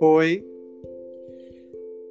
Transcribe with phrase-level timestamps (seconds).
[0.00, 0.44] Oi.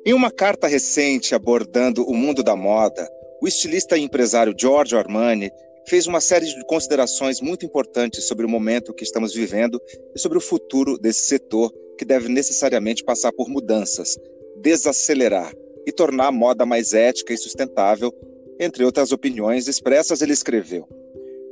[0.05, 3.07] Em uma carta recente abordando o mundo da moda,
[3.42, 5.52] o estilista e empresário Giorgio Armani
[5.88, 9.82] fez uma série de considerações muito importantes sobre o momento que estamos vivendo
[10.16, 14.18] e sobre o futuro desse setor que deve necessariamente passar por mudanças,
[14.58, 15.54] desacelerar
[15.86, 18.14] e tornar a moda mais ética e sustentável,
[18.59, 20.88] entre outras opiniões expressas, ele escreveu: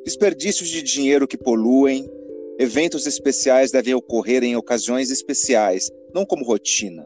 [0.07, 2.09] Desperdícios de dinheiro que poluem,
[2.57, 7.05] eventos especiais devem ocorrer em ocasiões especiais, não como rotina.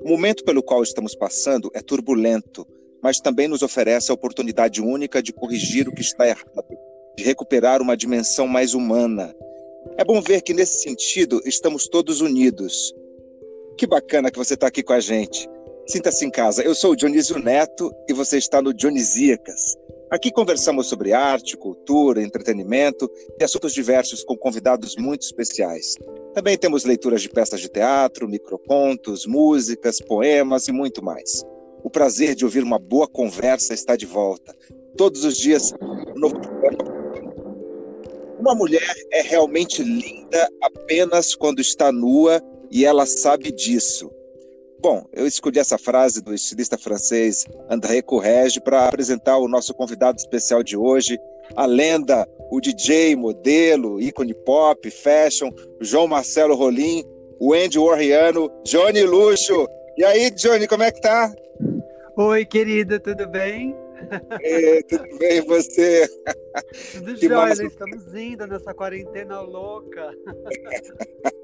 [0.00, 2.66] O momento pelo qual estamos passando é turbulento,
[3.02, 6.64] mas também nos oferece a oportunidade única de corrigir o que está errado,
[7.14, 9.36] de recuperar uma dimensão mais humana.
[9.98, 12.94] É bom ver que, nesse sentido, estamos todos unidos.
[13.76, 15.46] Que bacana que você está aqui com a gente.
[15.86, 16.62] Sinta-se em casa.
[16.62, 19.76] Eu sou o Dionísio Neto e você está no Dionisíacas.
[20.10, 25.94] Aqui conversamos sobre arte, cultura, entretenimento e assuntos diversos com convidados muito especiais.
[26.34, 31.44] Também temos leituras de peças de teatro, microcontos, músicas, poemas e muito mais.
[31.84, 34.52] O prazer de ouvir uma boa conversa está de volta.
[34.96, 36.40] Todos os dias, um novo
[38.40, 44.10] Uma mulher é realmente linda apenas quando está nua e ela sabe disso.
[44.82, 50.16] Bom, eu escolhi essa frase do estilista francês André Correge para apresentar o nosso convidado
[50.16, 51.18] especial de hoje,
[51.54, 55.50] a lenda, o DJ, modelo, ícone pop, fashion,
[55.82, 57.04] João Marcelo Rolim,
[57.38, 59.68] o Andy Warriano, Johnny Luxo.
[59.98, 61.30] E aí, Johnny, como é que tá?
[62.16, 63.76] Oi, querida, tudo bem?
[64.42, 66.08] É, tudo bem, e você?
[66.94, 67.64] Tudo jóia, massa...
[67.64, 70.14] estamos indo nessa quarentena louca.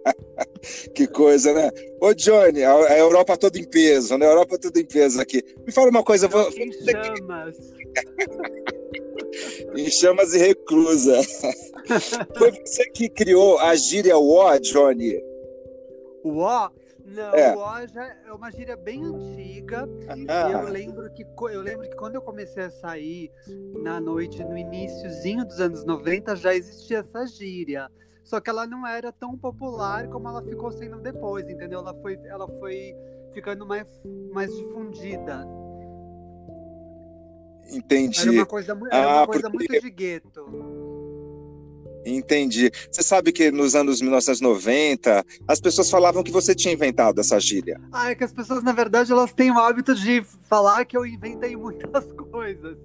[0.95, 1.71] que coisa, né?
[2.01, 4.27] Ô, Johnny, a Europa toda em peso, né?
[4.27, 5.43] A Europa toda em peso aqui.
[5.65, 6.29] Me fala uma coisa.
[6.29, 6.49] Vou...
[6.51, 7.57] Em chamas.
[9.77, 11.21] em chamas e reclusa.
[12.37, 15.21] Foi você que criou a gíria Wó, Johnny?
[16.25, 16.71] Wó?
[17.07, 17.57] Não, é.
[17.57, 19.89] o é uma gíria bem antiga.
[20.29, 20.51] Ah.
[20.51, 23.31] Eu lembro que eu lembro que quando eu comecei a sair
[23.81, 27.89] na noite, no iníciozinho dos anos 90, já existia essa gíria.
[28.27, 31.79] Só que ela não era tão popular como ela ficou sendo depois, entendeu?
[31.79, 32.93] Ela foi, ela foi
[33.33, 33.87] ficando mais,
[34.33, 35.47] mais difundida.
[37.71, 38.21] Entendi.
[38.21, 39.69] Era uma coisa, era ah, uma coisa porque...
[39.71, 40.45] muito de gueto.
[42.07, 42.71] Entendi.
[42.91, 47.81] Você sabe que nos anos 1990 as pessoas falavam que você tinha inventado essa gíria.
[47.93, 51.05] Ah, é que as pessoas, na verdade, elas têm o hábito de falar que eu
[51.05, 52.77] inventei muitas coisas.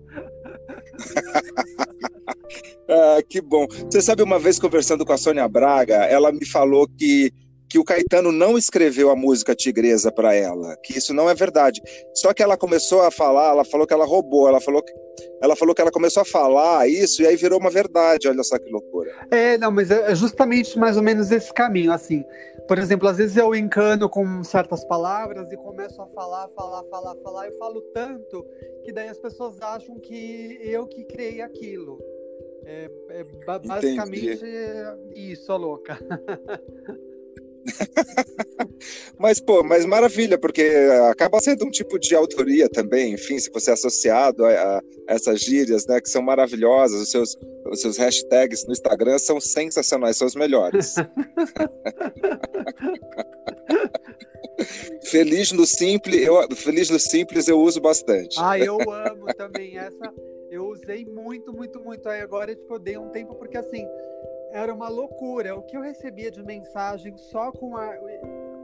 [2.89, 3.67] ah, que bom.
[3.89, 7.31] Você sabe, uma vez conversando com a Sônia Braga, ela me falou que
[7.71, 11.81] que o Caetano não escreveu a música Tigresa para ela, que isso não é verdade.
[12.13, 14.91] Só que ela começou a falar, ela falou que ela roubou, ela falou que
[15.41, 18.27] ela falou que ela começou a falar isso e aí virou uma verdade.
[18.27, 19.11] Olha só que loucura.
[19.29, 22.23] É, não, mas é justamente mais ou menos esse caminho, assim.
[22.67, 27.15] Por exemplo, às vezes eu encano com certas palavras e começo a falar, falar, falar,
[27.15, 28.45] falar, eu falo tanto
[28.83, 31.99] que daí as pessoas acham que eu que criei aquilo.
[32.65, 34.45] É, é basicamente
[35.15, 35.97] isso, louca.
[39.17, 40.69] mas, pô, mas maravilha, porque
[41.09, 45.39] acaba sendo um tipo de autoria também, enfim, se você é associado a, a essas
[45.41, 50.27] gírias, né, que são maravilhosas, os seus, os seus hashtags no Instagram são sensacionais, são
[50.27, 50.95] os melhores.
[55.03, 58.35] feliz no simples, eu, feliz no simples eu uso bastante.
[58.39, 60.13] Ah, eu amo também essa.
[60.49, 62.07] Eu usei muito, muito, muito.
[62.09, 63.85] Aí agora tipo, eu dei um tempo porque assim,
[64.51, 65.55] era uma loucura.
[65.55, 67.93] O que eu recebia de mensagem só com a.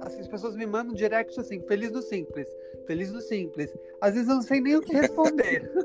[0.02, 2.48] Assim, as pessoas me mandam direct assim, feliz do simples,
[2.86, 3.74] feliz do simples.
[4.00, 5.72] Às vezes eu não sei nem o que responder.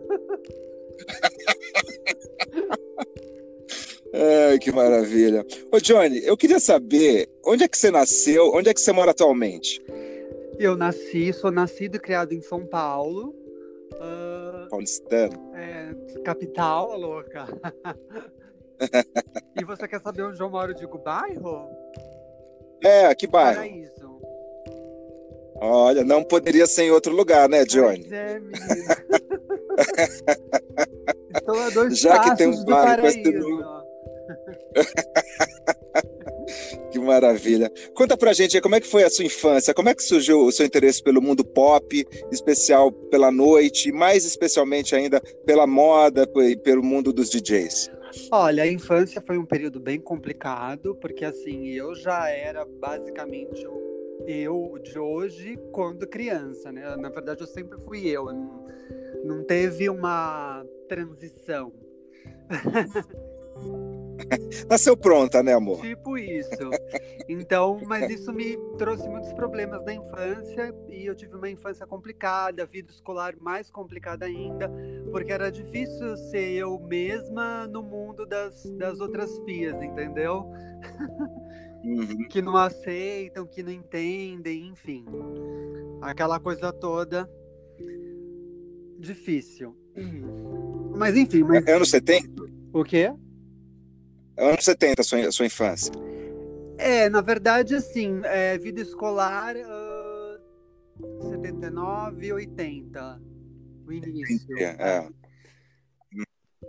[4.14, 5.46] Ai, que maravilha.
[5.72, 9.12] Ô, Johnny, eu queria saber onde é que você nasceu, onde é que você mora
[9.12, 9.82] atualmente?
[10.58, 13.34] Eu nasci, sou nascido e criado em São Paulo.
[13.94, 15.32] Uh, Paulistano.
[15.54, 17.46] É, capital, louca.
[19.60, 20.74] e você quer saber onde eu moro?
[20.74, 21.68] Digo bairro?
[22.82, 23.56] É, que bairro?
[23.56, 24.20] Paraíso.
[25.56, 28.00] Olha, não poderia ser em outro lugar, né, Johnny?
[28.00, 28.58] Pois é, menino.
[31.34, 33.64] Estou a dois Já que tem um bairro com esse nome.
[36.90, 37.72] que maravilha.
[37.94, 40.52] Conta pra gente como é que foi a sua infância, como é que surgiu o
[40.52, 46.82] seu interesse pelo mundo pop, especial pela noite, mais especialmente ainda pela moda e pelo
[46.82, 48.01] mundo dos DJs?
[48.30, 53.66] Olha, a infância foi um período bem complicado, porque assim, eu já era basicamente
[54.26, 56.94] eu de hoje quando criança, né?
[56.96, 58.66] Na verdade, eu sempre fui eu, não,
[59.24, 61.72] não teve uma transição.
[64.68, 65.80] Nasceu pronta, né, amor?
[65.80, 66.70] Tipo isso.
[67.28, 72.66] Então, mas isso me trouxe muitos problemas na infância e eu tive uma infância complicada,
[72.66, 74.70] vida escolar mais complicada ainda,
[75.10, 80.46] porque era difícil ser eu mesma no mundo das, das outras fias, entendeu?
[81.84, 82.28] Uhum.
[82.28, 85.04] que não aceitam, que não entendem, enfim.
[86.00, 87.28] Aquela coisa toda
[89.02, 89.76] difícil.
[90.96, 91.42] Mas enfim.
[91.42, 91.66] Mas...
[91.66, 92.42] Anos 70?
[92.72, 93.12] O quê?
[94.36, 95.92] Anos 70 a sua, a sua infância.
[96.78, 103.20] É, na verdade, assim, é, vida escolar, uh, 79 80.
[103.86, 104.58] O início.
[104.58, 104.76] É.
[104.78, 105.08] é.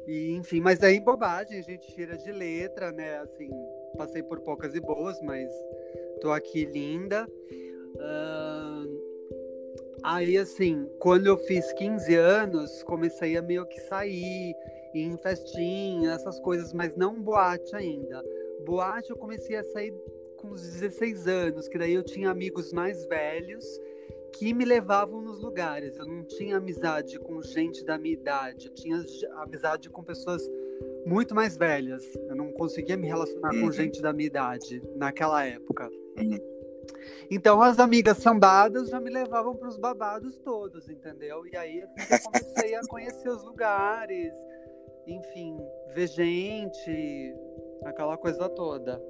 [0.07, 3.19] E, enfim, mas aí bobagem, a gente tira de letra, né?
[3.19, 3.49] Assim,
[3.97, 5.49] passei por poucas e boas, mas
[6.19, 7.27] tô aqui linda.
[7.95, 8.87] Uh,
[10.03, 14.53] aí, assim, quando eu fiz 15 anos, comecei a meio que sair,
[14.99, 18.23] ir em festinha, essas coisas, mas não boate ainda.
[18.65, 19.93] Boate eu comecei a sair
[20.37, 23.65] com os 16 anos, que daí eu tinha amigos mais velhos
[24.33, 25.97] que me levavam nos lugares.
[25.97, 29.03] Eu não tinha amizade com gente da minha idade, eu tinha
[29.37, 30.41] amizade com pessoas
[31.05, 32.03] muito mais velhas.
[32.27, 33.61] Eu não conseguia me relacionar uhum.
[33.61, 35.89] com gente da minha idade naquela época.
[36.17, 36.53] Uhum.
[37.29, 41.45] Então as amigas sambadas já me levavam para os babados todos, entendeu?
[41.47, 41.87] E aí eu
[42.23, 44.33] comecei a conhecer os lugares,
[45.07, 45.57] enfim,
[45.93, 47.35] ver gente,
[47.83, 49.01] aquela coisa toda.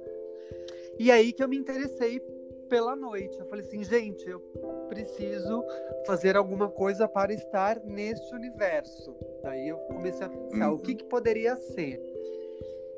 [0.98, 2.20] E aí que eu me interessei
[2.68, 3.38] pela noite.
[3.38, 4.40] Eu falei assim, gente, eu
[4.88, 5.64] preciso
[6.06, 9.14] fazer alguma coisa para estar neste universo.
[9.42, 10.74] Daí eu comecei a pensar uhum.
[10.74, 10.96] o que, uhum.
[10.96, 12.02] que poderia ser.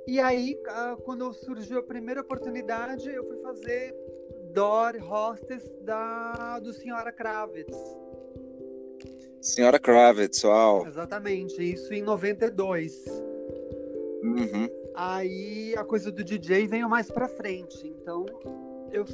[0.06, 0.56] E aí,
[1.04, 3.94] quando surgiu a primeira oportunidade, eu fui fazer
[4.52, 7.76] door hostess da do Senhora Kravitz.
[9.46, 10.86] Senhora Kravitz, uau.
[10.86, 13.04] Exatamente, isso em 92.
[14.22, 14.68] Uhum.
[14.94, 17.86] Aí a coisa do DJ veio mais pra frente.
[17.86, 18.26] Então,
[18.90, 19.04] eu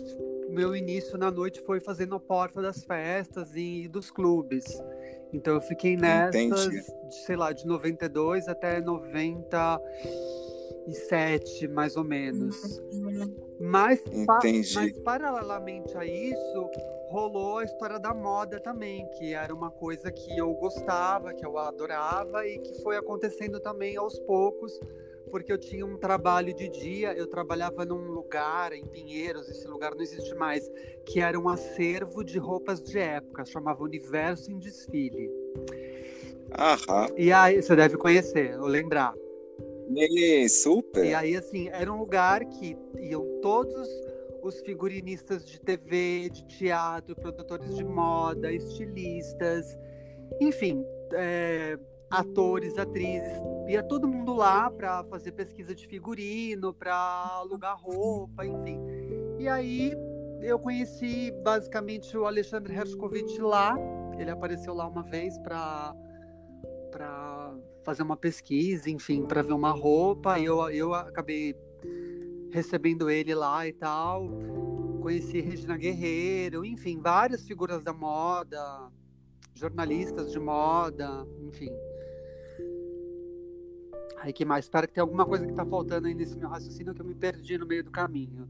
[0.49, 4.65] meu início na noite foi fazendo a porta das festas e dos clubes.
[5.33, 6.83] Então eu fiquei nessas, de,
[7.25, 8.81] sei lá, de 92 até
[10.87, 12.83] 97, mais ou menos.
[13.61, 14.41] Mas, pa
[14.75, 16.71] mas paralelamente a isso,
[17.09, 21.57] rolou a história da moda também, que era uma coisa que eu gostava, que eu
[21.59, 24.79] adorava e que foi acontecendo também aos poucos
[25.33, 29.95] porque eu tinha um trabalho de dia, eu trabalhava num lugar em Pinheiros, esse lugar
[29.95, 30.71] não existe mais,
[31.07, 35.31] que era um acervo de roupas de época, chamava Universo em Desfile.
[36.55, 37.09] Aham.
[37.17, 39.15] E aí, você deve conhecer, ou lembrar.
[39.97, 41.05] E, super!
[41.05, 43.89] E aí, assim, era um lugar que iam todos
[44.43, 49.79] os figurinistas de TV, de teatro, produtores de moda, estilistas,
[50.41, 51.79] enfim, é,
[52.11, 58.81] atores, atrizes, ia todo mundo lá para fazer pesquisa de figurino, para alugar roupa, enfim.
[59.39, 59.93] E aí
[60.43, 63.77] eu conheci basicamente o Alexandre Hershkovich lá.
[64.19, 65.95] Ele apareceu lá uma vez para
[66.91, 70.39] para fazer uma pesquisa, enfim, para ver uma roupa.
[70.39, 71.55] E eu eu acabei
[72.51, 74.29] recebendo ele lá e tal.
[75.01, 78.89] Conheci Regina Guerreiro, enfim, várias figuras da moda,
[79.55, 81.71] jornalistas de moda, enfim.
[84.19, 84.67] Aí que mais?
[84.67, 87.15] Espero que tenha alguma coisa que está faltando aí nesse meu raciocínio que eu me
[87.15, 88.49] perdi no meio do caminho.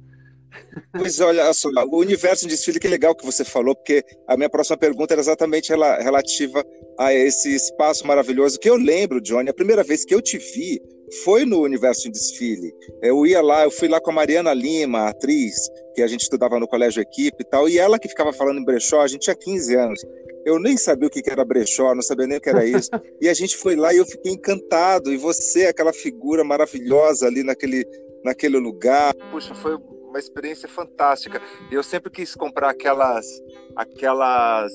[0.96, 4.50] Pois olha só, o universo de desfile, que legal que você falou, porque a minha
[4.50, 6.64] próxima pergunta era exatamente relativa
[6.98, 10.80] a esse espaço maravilhoso que eu lembro, Johnny, a primeira vez que eu te vi
[11.24, 12.72] foi no universo de desfile.
[13.02, 15.54] Eu ia lá, eu fui lá com a Mariana Lima, atriz,
[15.94, 18.64] que a gente estudava no colégio equipe e tal, e ela que ficava falando em
[18.64, 20.00] brechó, a gente tinha 15 anos.
[20.44, 22.90] Eu nem sabia o que era brechó, não sabia nem o que era isso.
[23.20, 25.12] e a gente foi lá e eu fiquei encantado.
[25.12, 27.86] E você, aquela figura maravilhosa ali naquele,
[28.24, 29.14] naquele lugar.
[29.30, 29.78] Puxa, foi
[30.12, 31.40] uma experiência fantástica.
[31.70, 33.26] Eu sempre quis comprar aquelas,
[33.74, 34.70] aquelas,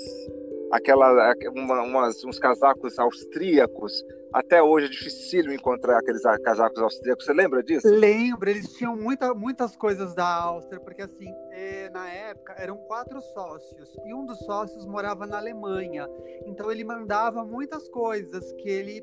[0.71, 4.03] aquela, uma, umas, uns casacos austríacos
[4.33, 7.25] até hoje é difícil encontrar aqueles casacos austríacos.
[7.25, 7.87] Você lembra disso?
[7.87, 13.21] Lembro, eles tinham muita, muitas coisas da Áustria, porque assim, é, na época eram quatro
[13.21, 16.07] sócios e um dos sócios morava na Alemanha.
[16.45, 19.01] Então ele mandava muitas coisas que ele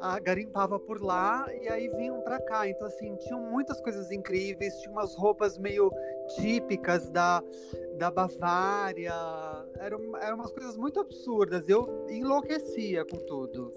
[0.00, 2.68] ah, garimpava por lá e aí vinham para cá.
[2.68, 5.90] Então, assim, tinham muitas coisas incríveis, tinha umas roupas meio
[6.36, 7.42] típicas da,
[7.96, 9.14] da Bavária.
[9.78, 11.68] Eram, eram umas coisas muito absurdas.
[11.68, 13.72] Eu enlouquecia com tudo.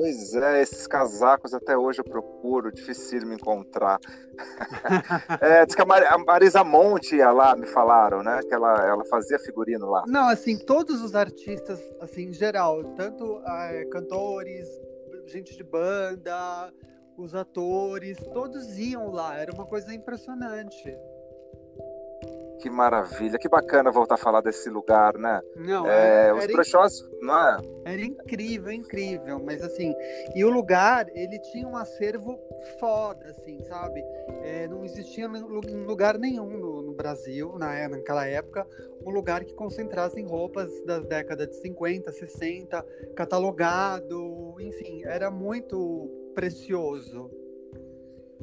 [0.00, 3.98] Pois é, esses casacos até hoje eu procuro, difícil me encontrar.
[5.42, 8.40] é, diz que a, Marisa Monte ia lá, me falaram, né?
[8.48, 10.02] Que ela, ela fazia figurino lá.
[10.06, 14.66] Não, assim, todos os artistas, assim, em geral, tanto é, cantores,
[15.26, 16.72] gente de banda,
[17.18, 20.96] os atores, todos iam lá, era uma coisa impressionante.
[22.60, 25.40] Que maravilha, que bacana voltar a falar desse lugar, né?
[25.56, 27.58] Não, é, era, os brechós, não é?
[27.86, 29.94] Era incrível, incrível, mas assim,
[30.34, 32.38] e o lugar, ele tinha um acervo
[32.78, 34.04] foda, assim, sabe?
[34.42, 38.66] É, não existia em lugar nenhum no, no Brasil, na, naquela época,
[39.06, 42.86] um lugar que concentrasse em roupas das décadas de 50, 60,
[43.16, 47.30] catalogado, enfim, era muito precioso.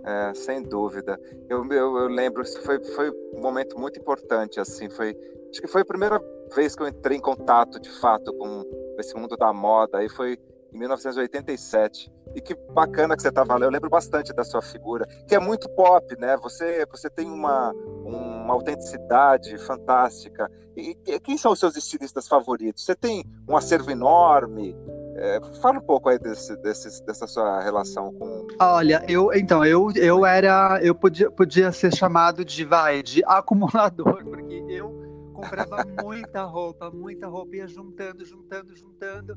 [0.08, 1.20] É, sem dúvida.
[1.50, 5.14] Eu, eu, eu lembro, isso foi, foi um momento muito importante, assim, foi,
[5.52, 6.18] acho que foi a primeira
[6.56, 8.64] vez que eu entrei em contato, de fato, com
[8.98, 10.40] esse mundo da moda, aí foi
[10.74, 12.10] em 1987.
[12.34, 15.40] E que bacana que você estava lá, eu lembro bastante da sua figura, que é
[15.40, 16.38] muito pop, né?
[16.38, 17.74] Você, você tem uma,
[18.06, 20.50] uma autenticidade fantástica.
[20.76, 22.86] E, e quem são os seus estilistas favoritos?
[22.86, 24.74] Você tem um acervo enorme,
[25.20, 28.46] é, fala um pouco aí desse, desse, dessa sua relação com.
[28.60, 34.24] Olha, eu então eu, eu era eu podia, podia ser chamado de vai de acumulador
[34.24, 39.34] porque eu comprava muita roupa, muita roupa ia juntando, juntando, juntando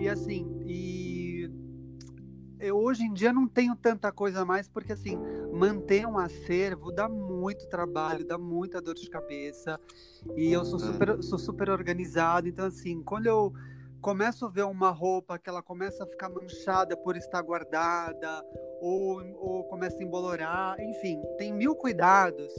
[0.00, 1.48] e assim e
[2.58, 5.16] eu hoje em dia não tenho tanta coisa mais porque assim
[5.52, 9.78] manter um acervo dá muito trabalho, dá muita dor de cabeça
[10.36, 10.86] e eu sou uhum.
[10.86, 13.52] super sou super organizado então assim quando eu
[14.00, 18.44] começo a ver uma roupa que ela começa a ficar manchada por estar guardada,
[18.80, 22.52] ou, ou começa a embolorar, enfim, tem mil cuidados.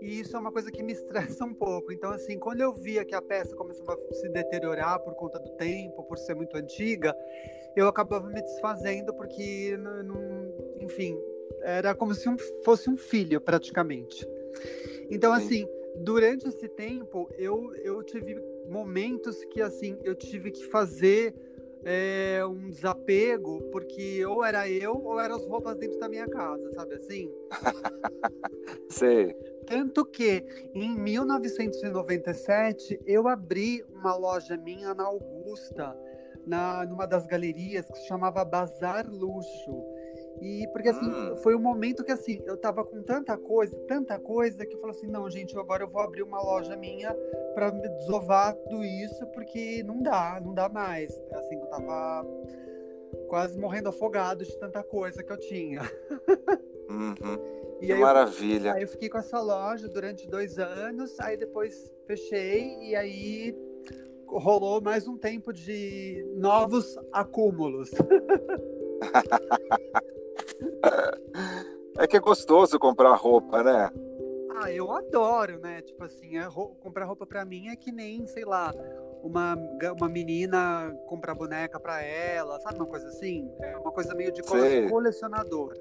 [0.00, 1.92] E isso é uma coisa que me estressa um pouco.
[1.92, 5.50] Então, assim, quando eu via que a peça começava a se deteriorar por conta do
[5.56, 7.16] tempo, por ser muito antiga,
[7.74, 11.18] eu acabava me desfazendo, porque, não, não, enfim,
[11.62, 14.28] era como se um, fosse um filho, praticamente.
[15.10, 18.36] Então, assim, durante esse tempo, eu, eu tive
[18.68, 21.34] momentos que assim eu tive que fazer
[21.84, 26.72] é, um desapego, porque ou era eu ou eram as roupas dentro da minha casa,
[26.72, 27.30] sabe assim?
[28.88, 29.34] Sei.
[29.66, 35.96] Tanto que em 1997 eu abri uma loja minha na Augusta,
[36.46, 39.93] na, numa das galerias que se chamava Bazar Luxo.
[40.40, 41.36] E porque assim, hum.
[41.36, 44.96] foi um momento que assim, eu tava com tanta coisa, tanta coisa, que eu falei
[44.96, 47.14] assim, não, gente, agora eu vou abrir uma loja minha
[47.54, 51.10] para me desovar tudo isso, porque não dá, não dá mais.
[51.32, 52.26] Assim, eu tava
[53.28, 55.82] quase morrendo afogado de tanta coisa que eu tinha.
[56.88, 57.54] Uhum.
[57.80, 58.68] Que aí maravilha.
[58.68, 63.54] Eu, aí eu fiquei com essa loja durante dois anos, aí depois fechei e aí
[64.26, 67.90] rolou mais um tempo de novos acúmulos.
[71.96, 73.88] É que é gostoso comprar roupa, né?
[74.56, 75.80] Ah, eu adoro, né?
[75.82, 76.48] Tipo assim, é,
[76.80, 78.74] comprar roupa para mim é que nem, sei lá,
[79.22, 79.56] uma,
[79.96, 83.48] uma menina comprar boneca para ela, sabe uma coisa assim?
[83.60, 84.42] É uma coisa meio de
[84.88, 85.74] colecionador.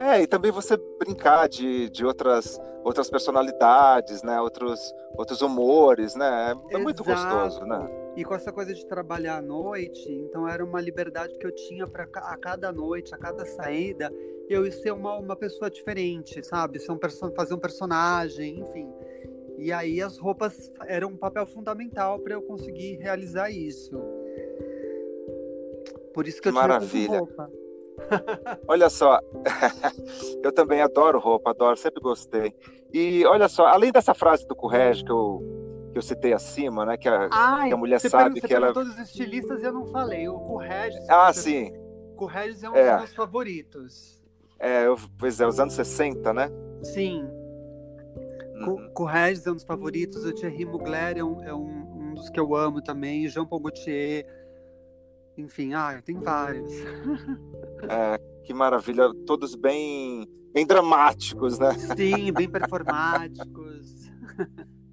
[0.00, 4.40] É, e também você brincar de, de outras, outras personalidades, né?
[4.40, 4.80] Outros,
[5.16, 6.50] outros humores, né?
[6.50, 6.80] É Exato.
[6.80, 7.88] muito gostoso, né?
[8.18, 11.86] E com essa coisa de trabalhar à noite, então era uma liberdade que eu tinha
[11.86, 14.12] para a cada noite, a cada saída,
[14.48, 16.80] eu ser uma, uma pessoa diferente, sabe?
[16.80, 16.98] Ser um
[17.36, 18.92] fazer um personagem, enfim.
[19.56, 23.96] E aí as roupas eram um papel fundamental para eu conseguir realizar isso.
[26.12, 27.20] Por isso que eu Maravilha.
[27.20, 27.48] roupa.
[28.66, 29.20] olha só,
[30.42, 32.52] eu também adoro roupa, adoro, sempre gostei.
[32.92, 35.67] E olha só, além dessa frase do Correge que eu
[35.98, 36.96] que eu citei acima, né?
[36.96, 38.72] Que a, que a mulher sabe que ela.
[38.72, 40.28] todos os estilistas e eu não falei.
[40.28, 41.08] O Corregis.
[41.08, 41.72] Ah, sim.
[42.12, 42.90] O Corregis é um é.
[42.90, 44.22] dos meus favoritos.
[44.60, 46.50] É, eu, pois é, os anos 60, né?
[46.82, 47.28] Sim.
[48.54, 48.90] Uhum.
[48.94, 50.24] Corregis é um dos favoritos.
[50.24, 53.28] O Thierry Mugler é, um, é um, um, dos que eu amo também.
[53.28, 54.26] Jean Paul Gaultier.
[55.36, 56.70] Enfim, ah, tem vários.
[57.88, 59.12] é, que maravilha.
[59.26, 61.72] Todos bem, bem dramáticos, né?
[61.96, 64.08] Sim, bem performáticos.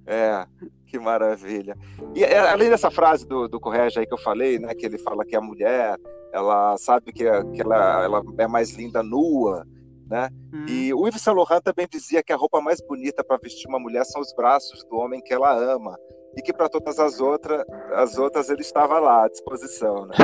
[0.06, 0.46] É,
[0.86, 1.76] que maravilha.
[2.14, 5.24] E é, além dessa frase do, do aí que eu falei, né, que ele fala
[5.24, 5.96] que a mulher,
[6.32, 9.66] ela sabe que, que ela, ela é mais linda nua,
[10.08, 10.30] né?
[10.54, 10.66] Hum.
[10.68, 13.78] E o Yves Saint Laurent também dizia que a roupa mais bonita para vestir uma
[13.78, 15.98] mulher são os braços do homem que ela ama
[16.36, 20.14] e que para todas as outras, as outras ele estava lá à disposição, né?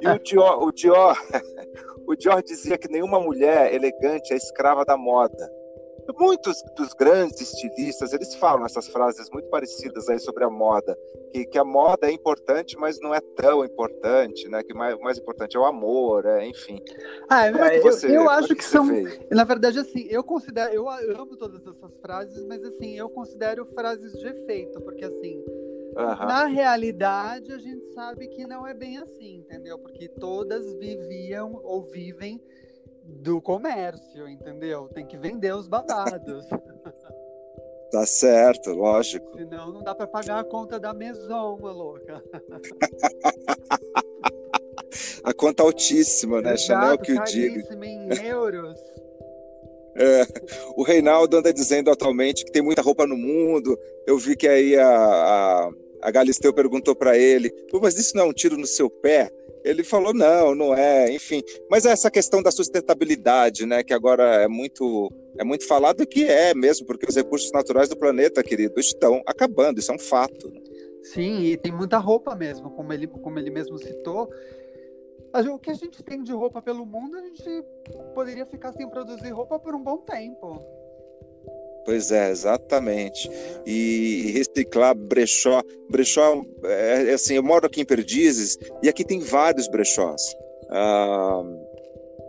[0.00, 1.16] E o Dior, o Dior,
[2.08, 5.59] o Dior dizia que nenhuma mulher elegante é escrava da moda
[6.18, 10.96] muitos dos grandes estilistas, eles falam essas frases muito parecidas aí sobre a moda,
[11.32, 14.62] que, que a moda é importante, mas não é tão importante, né?
[14.62, 16.80] Que mais, mais importante é o amor, é, enfim.
[17.28, 18.86] Ah, é que você, eu, eu acho que, que são,
[19.30, 24.12] na verdade, assim, eu considero, eu amo todas essas frases, mas assim, eu considero frases
[24.12, 25.42] de efeito, porque assim,
[25.90, 26.26] Uhum.
[26.26, 29.76] Na realidade, a gente sabe que não é bem assim, entendeu?
[29.78, 32.40] Porque todas viviam ou vivem
[33.10, 34.88] do comércio, entendeu?
[34.88, 36.46] Tem que vender os babados.
[37.90, 39.36] Tá certo, lógico.
[39.36, 42.22] Senão não dá para pagar a conta da Maison, louca.
[45.24, 46.54] a conta altíssima, né?
[46.54, 47.84] Exato, Chanel que o diga.
[47.84, 48.78] em euros.
[49.92, 50.24] É,
[50.76, 53.76] o Reinaldo anda dizendo atualmente que tem muita roupa no mundo.
[54.06, 57.52] Eu vi que aí a, a, a Galisteu perguntou para ele:
[57.82, 59.32] mas isso não é um tiro no seu pé?
[59.64, 61.42] Ele falou: não, não é, enfim.
[61.70, 66.24] Mas é essa questão da sustentabilidade, né, que agora é muito, é muito falado que
[66.24, 70.52] é mesmo, porque os recursos naturais do planeta, querido, estão acabando, isso é um fato.
[71.02, 74.28] Sim, e tem muita roupa mesmo, como ele, como ele mesmo citou.
[75.52, 77.64] O que a gente tem de roupa pelo mundo, a gente
[78.14, 80.60] poderia ficar sem produzir roupa por um bom tempo.
[81.84, 83.30] Pois é, exatamente.
[83.66, 85.62] E reciclar brechó.
[85.88, 90.22] Brechó, é, é, assim, eu moro aqui em Perdizes e aqui tem vários brechós.
[90.70, 91.42] Ah,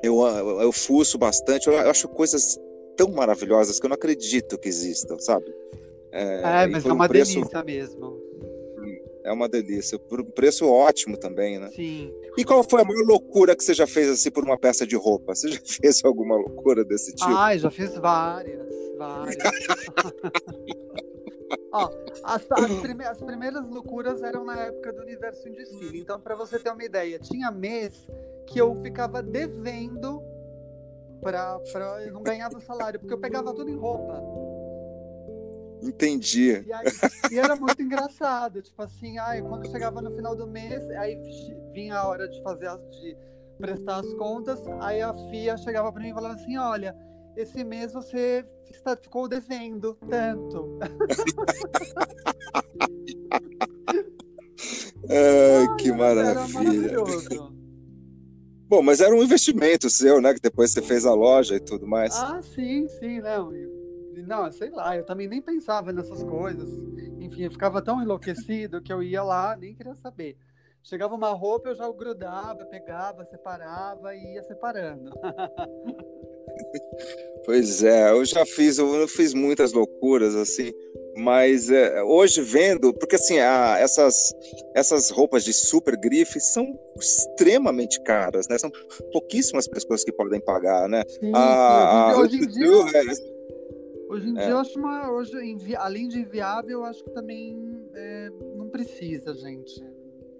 [0.03, 0.21] eu,
[0.61, 2.57] eu fuço bastante, eu acho coisas
[2.97, 5.45] tão maravilhosas que eu não acredito que existam, sabe?
[6.11, 7.35] É, é mas é uma um preço...
[7.35, 8.21] delícia mesmo.
[9.23, 9.99] É uma delícia.
[9.99, 11.69] Por um preço ótimo também, né?
[11.75, 12.11] Sim.
[12.37, 14.95] E qual foi a maior loucura que você já fez assim por uma peça de
[14.95, 15.35] roupa?
[15.35, 17.29] Você já fez alguma loucura desse tipo?
[17.29, 18.60] Ah, já fiz várias,
[19.01, 19.37] várias.
[21.73, 21.89] Ó,
[22.23, 25.99] as, as, prime as, primeiras loucuras eram na época do Universo em Desfile.
[25.99, 28.07] Então, para você ter uma ideia, tinha mês
[28.47, 30.21] que eu ficava devendo
[31.21, 31.59] para
[32.05, 34.21] eu não ganhava salário, porque eu pegava tudo em roupa.
[35.81, 36.63] Entendi.
[36.65, 36.85] E, aí,
[37.31, 41.15] e, era muito engraçado, tipo assim, ai, quando chegava no final do mês, aí
[41.73, 43.17] vinha a hora de fazer as, de
[43.57, 46.95] prestar as contas, aí a FIA chegava para mim e falava assim, olha,
[47.35, 50.79] esse mês você está, ficou devendo tanto.
[55.09, 56.97] ai, que maravilha.
[58.67, 60.33] Bom, mas era um investimento seu, né?
[60.33, 62.15] Que depois você fez a loja e tudo mais.
[62.15, 63.51] Ah, sim, sim, não.
[64.25, 66.69] Não, sei lá, eu também nem pensava nessas coisas.
[67.19, 70.37] Enfim, eu ficava tão enlouquecido que eu ia lá, nem queria saber.
[70.83, 75.11] Chegava uma roupa, eu já grudava, pegava, separava e ia separando.
[77.45, 80.71] pois é, eu já fiz, eu fiz muitas loucuras assim,
[81.17, 84.33] mas é, hoje vendo, porque assim, a, essas,
[84.75, 86.65] essas roupas de super grife são
[86.97, 88.57] extremamente caras, né?
[88.57, 88.71] São
[89.11, 91.03] pouquíssimas pessoas que podem pagar, né?
[91.07, 92.21] Sim, a, sim.
[92.21, 93.41] Hoje, hoje, em dia, é,
[94.11, 94.41] Hoje em é.
[94.41, 95.09] dia eu acho uma.
[95.09, 95.33] Hoje,
[95.77, 97.57] além de inviável, eu acho que também
[97.95, 99.81] é, não precisa, gente.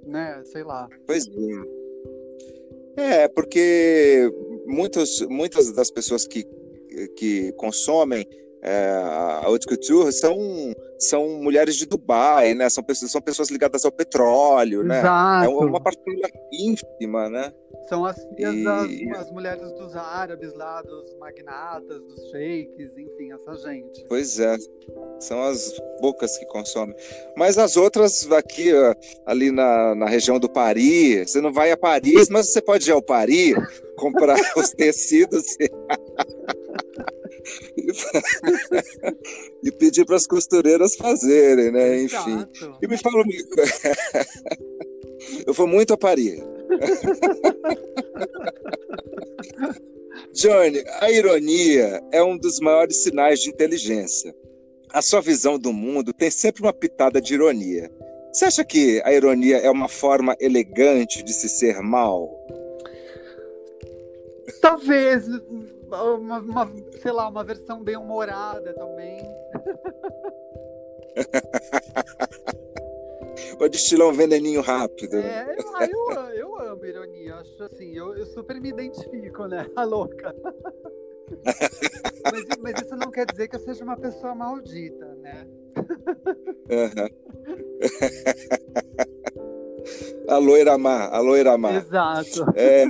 [0.06, 0.42] Né?
[0.44, 0.90] Sei lá.
[1.08, 1.82] Pois é.
[2.98, 4.30] É, porque
[4.72, 6.46] muitos, muitas das pessoas que,
[7.18, 8.26] que consomem
[8.64, 10.38] é, a haute couture são,
[11.02, 12.70] são mulheres de Dubai, né?
[12.70, 15.00] São pessoas, são pessoas ligadas ao petróleo, né?
[15.00, 15.46] Exato.
[15.46, 17.52] É uma partilha ínfima, né?
[17.90, 18.64] São as filhas e...
[19.10, 24.06] das as mulheres dos árabes lá, dos magnatas, dos sheiks, enfim, essa gente.
[24.08, 24.56] Pois é,
[25.20, 26.96] são as poucas que consomem.
[27.36, 28.72] Mas as outras aqui,
[29.26, 32.94] ali na, na região do Paris, você não vai a Paris, mas você pode ir
[32.94, 33.56] ao Paris,
[33.98, 35.58] comprar os tecidos
[39.64, 42.04] e pedir para as costureiras fazerem, né?
[42.04, 42.46] Enfim.
[42.82, 43.24] E me fala,
[45.46, 46.42] eu vou muito a Paris.
[50.34, 54.36] Johnny, a ironia é um dos maiores sinais de inteligência.
[54.90, 57.90] A sua visão do mundo tem sempre uma pitada de ironia.
[58.32, 62.30] Você acha que a ironia é uma forma elegante de se ser mal?
[64.62, 65.26] Talvez
[65.92, 69.20] uma, uma sei lá, uma versão bem humorada também.
[73.58, 75.18] Pode destilar um veneninho rápido.
[75.18, 77.36] É, eu, ah, eu, eu amo ironia.
[77.36, 79.70] Acho assim, eu, eu super me identifico, né?
[79.76, 80.36] A louca.
[82.24, 85.48] mas, mas, isso não quer dizer que eu seja uma pessoa maldita, né?
[86.70, 87.10] Uhum.
[90.28, 91.76] a loira má, a loira má.
[91.78, 92.46] Exato.
[92.56, 92.86] É,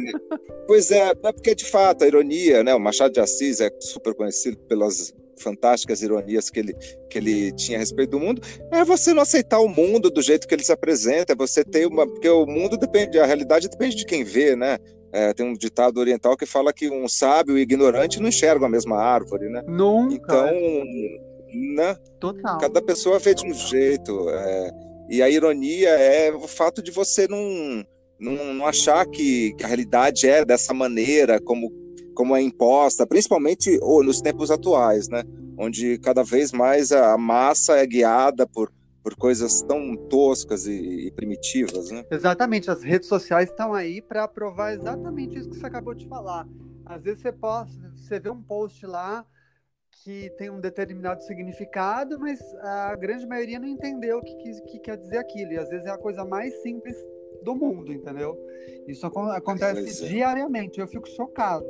[0.67, 2.73] pois é, é porque de fato a ironia, né?
[2.73, 6.73] O Machado de Assis é super conhecido pelas fantásticas ironias que ele,
[7.09, 10.47] que ele tinha a respeito do mundo, é você não aceitar o mundo do jeito
[10.47, 12.05] que ele se apresenta, é você ter uma.
[12.07, 14.77] Porque o mundo depende, a realidade depende de quem vê, né?
[15.13, 18.67] É, tem um ditado oriental que fala que um sábio e um ignorante não enxergam
[18.67, 19.61] a mesma árvore, né?
[19.67, 20.15] Nunca.
[20.15, 20.51] Então,
[21.75, 21.97] né?
[22.19, 22.57] Total.
[22.59, 24.29] Cada pessoa vê de um jeito.
[24.29, 24.71] É,
[25.11, 27.85] e a ironia é o fato de você não,
[28.17, 31.69] não, não achar que, que a realidade é dessa maneira, como
[32.13, 35.23] como é imposta, principalmente nos tempos atuais, né?
[35.57, 38.71] Onde cada vez mais a massa é guiada por,
[39.01, 42.03] por coisas tão toscas e, e primitivas, né?
[42.11, 46.47] Exatamente, as redes sociais estão aí para provar exatamente isso que você acabou de falar.
[46.85, 49.25] Às vezes você posta, você vê um post lá
[50.03, 54.79] que tem um determinado significado, mas a grande maioria não entendeu o que, que, que
[54.79, 55.53] quer dizer aquilo.
[55.53, 56.95] E às vezes é a coisa mais simples
[57.43, 58.37] do mundo, entendeu?
[58.87, 60.07] Isso acontece é.
[60.07, 61.65] diariamente, eu fico chocado.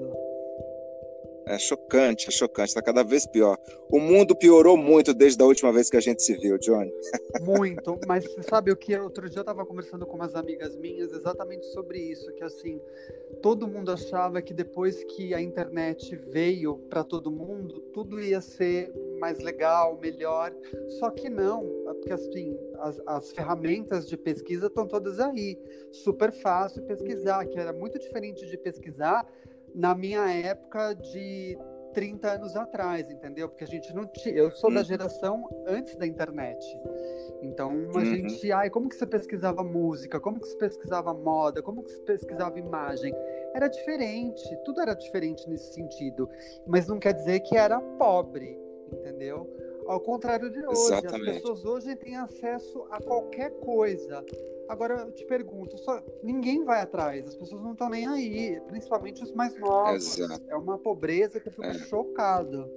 [1.45, 3.57] É chocante, é chocante, está cada vez pior.
[3.89, 6.91] O mundo piorou muito desde a última vez que a gente se viu, Johnny.
[7.41, 8.95] Muito, mas você sabe o que?
[8.97, 12.79] Outro dia eu estava conversando com umas amigas minhas exatamente sobre isso, que assim,
[13.41, 18.93] todo mundo achava que depois que a internet veio para todo mundo, tudo ia ser
[19.19, 20.53] mais legal, melhor,
[20.99, 25.57] só que não, porque assim, as, as ferramentas de pesquisa estão todas aí,
[25.91, 29.25] super fácil pesquisar, que era muito diferente de pesquisar
[29.73, 31.57] na minha época de
[31.93, 33.49] 30 anos atrás, entendeu?
[33.49, 34.35] Porque a gente não tinha.
[34.35, 34.85] Eu sou da uhum.
[34.85, 36.65] geração antes da internet.
[37.41, 38.05] Então a uhum.
[38.05, 38.51] gente.
[38.51, 40.19] Ai, como que você pesquisava música?
[40.19, 41.61] Como que você pesquisava moda?
[41.61, 43.13] Como que você pesquisava imagem?
[43.53, 46.29] Era diferente, tudo era diferente nesse sentido.
[46.65, 48.57] Mas não quer dizer que era pobre,
[48.91, 49.49] entendeu?
[49.91, 51.29] Ao contrário de hoje, Exatamente.
[51.29, 54.23] as pessoas hoje têm acesso a qualquer coisa.
[54.69, 59.21] Agora eu te pergunto, só, ninguém vai atrás, as pessoas não estão nem aí, principalmente
[59.21, 60.17] os mais novos.
[60.17, 60.45] Exato.
[60.47, 61.73] É uma pobreza que eu fico é.
[61.73, 62.71] chocado.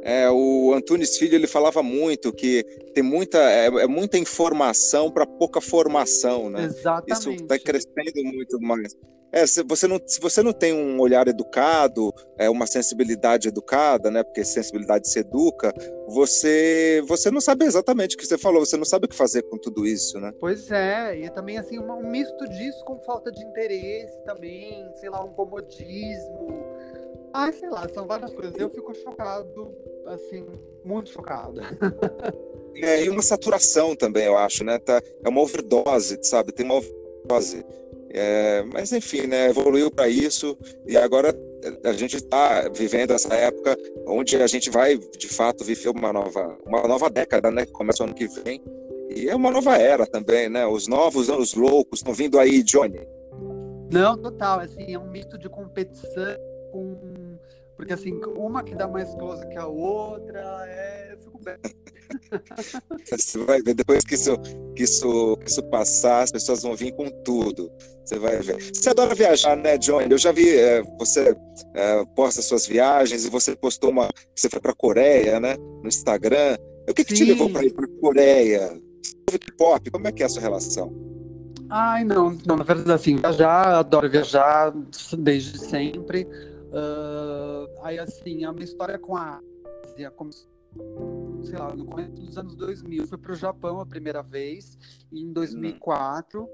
[0.00, 5.26] É, o Antunes Filho ele falava muito que tem muita, é, é muita informação para
[5.26, 6.64] pouca formação, né?
[6.64, 7.20] Exatamente.
[7.20, 8.96] Isso está crescendo muito mais.
[9.34, 14.08] É, se você não, se você não tem um olhar educado, é, uma sensibilidade educada,
[14.08, 14.22] né?
[14.22, 15.74] Porque sensibilidade se educa,
[16.06, 19.42] você, você não sabe exatamente o que você falou, você não sabe o que fazer
[19.42, 20.32] com tudo isso, né?
[20.38, 25.24] Pois é, e também assim, um, misto disso com falta de interesse também, sei lá,
[25.24, 26.64] um comodismo.
[27.32, 28.54] Ai, sei lá, são várias coisas.
[28.56, 29.74] Eu fico chocado,
[30.06, 30.46] assim,
[30.84, 31.60] muito chocado.
[32.76, 34.80] É, e uma saturação também, eu acho, né?
[34.80, 36.50] Tá, é uma overdose, sabe?
[36.50, 37.64] Tem uma overdose.
[38.16, 41.34] É, mas enfim, né, evoluiu para isso e agora
[41.82, 46.56] a gente está vivendo essa época onde a gente vai de fato viver uma nova,
[46.64, 47.66] uma nova década, né?
[47.66, 48.62] Que começa o ano que vem
[49.10, 50.64] e é uma nova era também, né?
[50.64, 53.00] Os novos anos loucos estão vindo aí, Johnny.
[53.92, 56.36] Não, total, assim, é um misto de competição
[56.70, 56.96] com
[57.76, 61.12] porque assim, uma que dá mais close que a outra, é...
[61.12, 61.56] eu fico bem.
[63.10, 64.36] Você vai ver, depois que isso,
[64.76, 67.70] que, isso, que isso passar, as pessoas vão vir com tudo.
[68.04, 68.56] Você vai ver.
[68.72, 70.10] Você adora viajar, né, Johnny?
[70.10, 71.36] Eu já vi é, você
[71.74, 74.08] é, posta suas viagens e você postou uma.
[74.34, 75.56] Você foi para Coreia, né?
[75.56, 76.56] No Instagram.
[76.88, 78.78] O que, que te levou para ir para Coreia?
[79.56, 80.92] Pop, como é que é a sua relação?
[81.70, 84.72] Ai, não, não, na verdade, assim, viajar, adoro viajar
[85.18, 86.28] desde sempre.
[86.74, 89.40] Uh, aí, assim, a minha história com a
[89.84, 90.48] Ásia começou,
[91.44, 93.06] sei lá, no começo dos anos 2000.
[93.06, 94.76] Fui para o Japão a primeira vez,
[95.12, 96.42] em 2004.
[96.42, 96.48] Uh,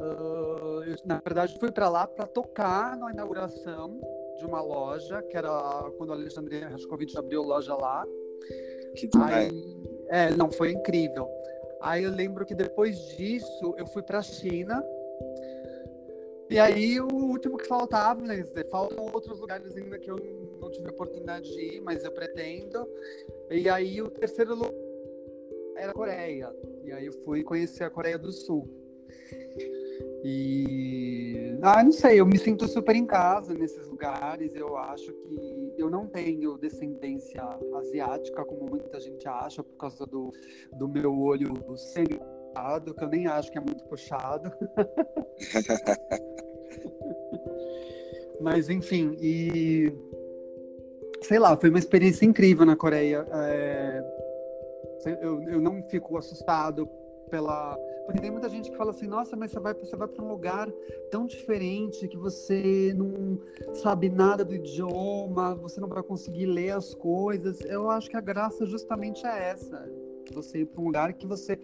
[0.00, 3.98] ah, eu, na verdade, fui para lá para tocar na inauguração
[4.38, 5.50] de uma loja, que era
[5.96, 8.06] quando a Alexandre Rascovitch abriu loja lá.
[8.96, 9.50] Que aí,
[10.08, 11.26] é, não, foi incrível.
[11.80, 14.84] Aí eu lembro que depois disso eu fui para a China
[16.50, 18.42] e aí, o último que faltava, né?
[18.70, 20.16] Faltam outros lugares ainda que eu
[20.60, 22.88] não tive oportunidade de ir, mas eu pretendo.
[23.50, 24.72] E aí, o terceiro lugar
[25.76, 26.50] era a Coreia.
[26.84, 28.66] E aí, eu fui conhecer a Coreia do Sul.
[30.24, 31.58] E.
[31.62, 34.54] Ah, não sei, eu me sinto super em casa nesses lugares.
[34.54, 37.42] Eu acho que eu não tenho descendência
[37.76, 40.32] asiática, como muita gente acha, por causa do,
[40.72, 41.52] do meu olho
[42.54, 44.52] semi que eu nem acho que é muito puxado.
[48.40, 49.92] Mas enfim, e
[51.22, 53.26] sei lá, foi uma experiência incrível na Coreia.
[53.32, 54.18] É...
[55.20, 56.88] Eu, eu não fico assustado
[57.30, 57.78] pela.
[58.04, 60.28] Porque tem muita gente que fala assim, nossa, mas você vai, você vai para um
[60.28, 60.68] lugar
[61.10, 63.38] tão diferente que você não
[63.74, 67.60] sabe nada do idioma, você não vai conseguir ler as coisas.
[67.60, 69.86] Eu acho que a graça justamente é essa.
[70.32, 71.58] Você ir para um lugar que você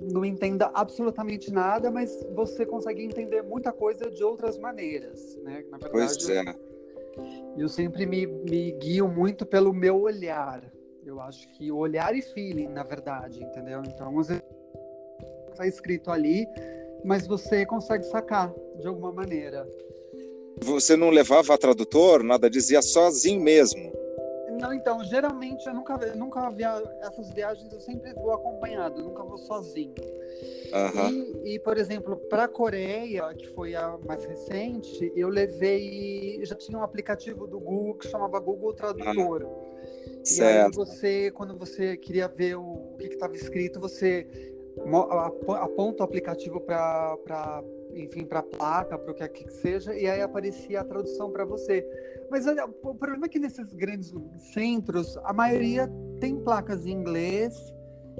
[0.00, 5.64] não entenda absolutamente nada, mas você consegue entender muita coisa de outras maneiras, né?
[5.70, 6.44] Na verdade, pois é.
[7.56, 10.62] Eu sempre me, me guio muito pelo meu olhar.
[11.04, 13.82] Eu acho que olhar e feeling, na verdade, entendeu?
[13.86, 16.46] Então, está escrito ali,
[17.04, 19.68] mas você consegue sacar de alguma maneira.
[20.62, 23.92] Você não levava tradutor, nada, dizia sozinho mesmo.
[24.60, 29.04] Não, então, geralmente eu nunca, eu nunca via essas viagens, eu sempre vou acompanhado, eu
[29.04, 29.94] nunca vou sozinho.
[30.72, 31.42] Uhum.
[31.44, 36.44] E, e, por exemplo, para a Coreia, que foi a mais recente, eu levei.
[36.44, 39.44] Já tinha um aplicativo do Google que chamava Google Tradutor.
[39.44, 39.74] Uhum.
[40.36, 44.26] E aí você, quando você queria ver o, o que estava escrito, você
[45.60, 47.62] aponta o aplicativo para
[47.94, 51.44] enfim, para placa, para o que quer que seja, e aí aparecia a tradução para
[51.44, 51.86] você.
[52.30, 54.12] Mas olha, o problema é que nesses grandes
[54.52, 57.54] centros, a maioria tem placas em inglês,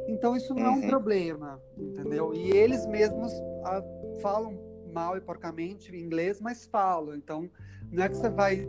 [0.08, 0.68] então isso não uhum.
[0.68, 0.88] é um uhum.
[0.88, 2.34] problema, entendeu?
[2.34, 3.32] E eles mesmos
[3.64, 3.84] a, ah,
[4.20, 4.58] falam
[4.92, 7.14] mal e porcamente inglês, mas falam.
[7.16, 7.50] Então,
[7.90, 8.66] não é que você vai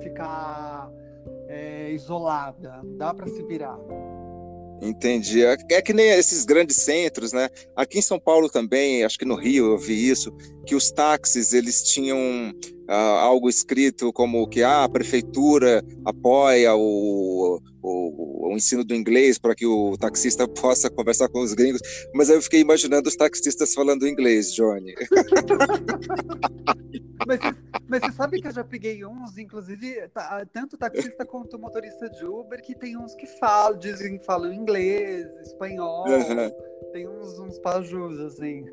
[0.00, 0.90] ficar
[1.48, 3.78] é, isolada, dá para se virar.
[4.82, 5.44] Entendi.
[5.44, 7.48] É, é que nem esses grandes centros, né?
[7.76, 10.32] Aqui em São Paulo também, acho que no Rio eu vi isso,
[10.66, 12.18] que os táxis eles tinham
[12.88, 19.38] ah, algo escrito como que ah, a prefeitura apoia o, o, o ensino do inglês
[19.38, 21.80] para que o taxista possa conversar com os gringos.
[22.12, 24.94] Mas aí eu fiquei imaginando os taxistas falando inglês, Johnny.
[27.26, 27.40] mas,
[27.88, 32.24] mas você sabe que eu já peguei uns, inclusive, tá, tanto taxista quanto motorista de
[32.24, 36.06] Uber, que tem uns que falam, dizem que falam inglês, espanhol.
[36.08, 36.50] Uhum.
[36.92, 38.64] Tem uns, uns pajus, assim.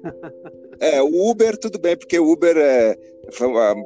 [0.82, 2.98] É, o Uber, tudo bem, porque o Uber é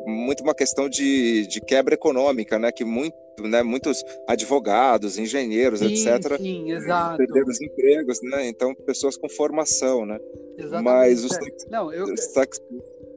[0.06, 2.72] muito uma questão de, de quebra econômica, né?
[2.72, 7.18] Que muito, né, muitos advogados, engenheiros, sim, etc., sim, exato.
[7.18, 8.48] perderam os empregos, né?
[8.48, 10.20] Então, pessoas com formação, né?
[10.58, 10.84] Exatamente.
[10.84, 11.38] Mas os,
[11.70, 12.06] Não, eu...
[12.06, 12.26] os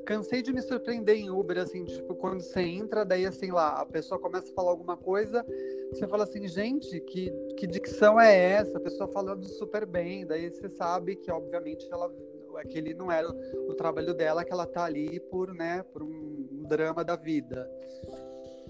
[0.07, 3.85] cansei de me surpreender em Uber, assim, tipo, quando você entra, daí, assim, lá, a
[3.85, 5.45] pessoa começa a falar alguma coisa,
[5.93, 8.79] você fala assim, gente, que, que dicção é essa?
[8.79, 12.11] A pessoa falando super bem, daí você sabe que, obviamente, ela
[12.57, 17.05] aquele não era o, trabalho dela, que ela tá ali por, né, por um drama
[17.05, 17.71] da vida.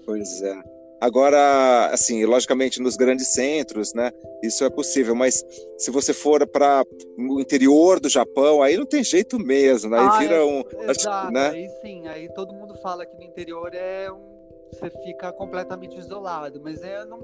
[0.05, 0.76] Pois é.
[0.99, 4.11] Agora, assim, logicamente nos grandes centros, né,
[4.43, 5.43] isso é possível, mas
[5.77, 6.83] se você for para
[7.17, 9.99] o interior do Japão, aí não tem jeito mesmo, né?
[9.99, 11.49] aí ah, vira é, um, exato, né?
[11.49, 14.37] Aí sim, aí todo mundo fala que no interior é um
[14.71, 17.19] você fica completamente isolado, mas eu não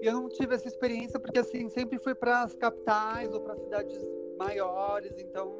[0.00, 3.98] eu não tive essa experiência porque assim, sempre fui para as capitais ou para cidades
[4.36, 5.56] maiores, então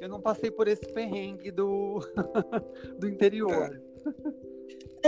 [0.00, 2.00] eu não passei por esse perrengue do
[2.98, 3.80] do interior.
[3.82, 4.45] É.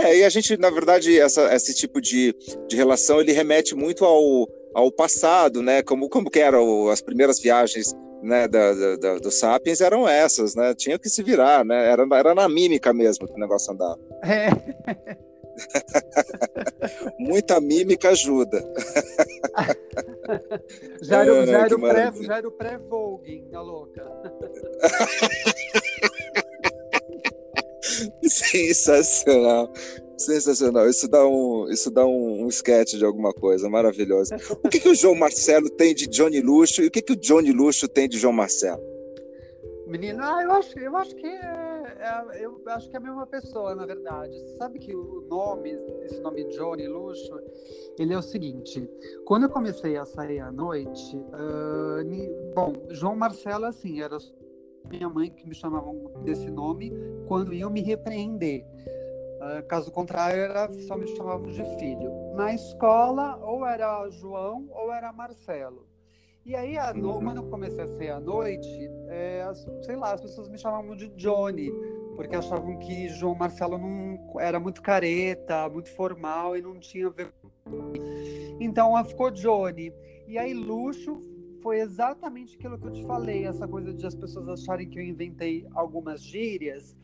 [0.03, 2.35] É, e a gente, na verdade, essa, esse tipo de,
[2.67, 5.81] de relação, ele remete muito ao, ao passado, né?
[5.83, 10.73] Como, como que eram as primeiras viagens né, da, da, Sapiens eram essas, né?
[10.73, 11.89] Tinha que se virar, né?
[11.91, 13.99] Era, era na mímica mesmo que o negócio andava.
[14.23, 14.49] É.
[17.19, 18.63] Muita mímica ajuda.
[21.01, 24.05] já era, já era, o, pré, já era o pré-vogue, a louca.
[28.23, 29.71] Sensacional.
[30.17, 30.89] Sensacional.
[30.89, 34.35] Isso dá um, isso dá um, um sketch de alguma coisa maravilhosa.
[34.63, 37.15] O que, que o João Marcelo tem de Johnny Luxo e o que, que o
[37.15, 38.89] Johnny Luxo tem de João Marcelo?
[39.89, 43.25] Menino, ah, eu acho, eu acho que é, é, eu acho que é a mesma
[43.25, 44.37] pessoa, na verdade.
[44.37, 45.71] Você sabe que o nome,
[46.03, 47.39] esse nome Johnny Luxo,
[47.97, 48.87] ele é o seguinte.
[49.25, 54.17] Quando eu comecei a sair à noite, uh, bom, João Marcelo, assim, era
[54.87, 56.91] minha mãe que me chamavam desse nome
[57.27, 58.65] quando iam me repreender.
[59.39, 62.11] Uh, caso contrário, era, só me chamavam de filho.
[62.35, 65.87] Na escola, ou era João ou era Marcelo.
[66.45, 69.45] E aí, no, quando eu comecei a ser à noite, é,
[69.83, 71.71] sei lá, as pessoas me chamavam de Johnny,
[72.15, 77.31] porque achavam que João Marcelo não era muito careta, muito formal e não tinha ver.
[78.59, 79.93] Então, ficou Johnny.
[80.27, 81.21] E aí, luxo
[81.61, 85.03] foi exatamente aquilo que eu te falei, essa coisa de as pessoas acharem que eu
[85.03, 86.95] inventei algumas gírias,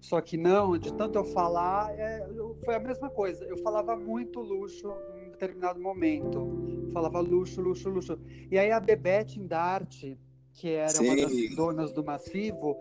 [0.00, 2.26] só que não, de tanto eu falar, é,
[2.64, 3.44] foi a mesma coisa.
[3.44, 4.90] Eu falava muito luxo
[5.22, 6.88] em determinado momento.
[6.90, 8.18] Falava luxo, luxo, luxo.
[8.50, 10.18] E aí a Bebete Indarte,
[10.54, 11.04] que era Sim.
[11.04, 12.76] uma das donas do Massivo,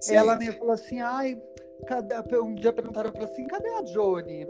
[0.00, 0.14] Sim.
[0.14, 1.40] ela me falou assim, ai,
[1.86, 2.38] cadê...
[2.38, 4.46] um dia perguntaram para assim, cadê a Johnny?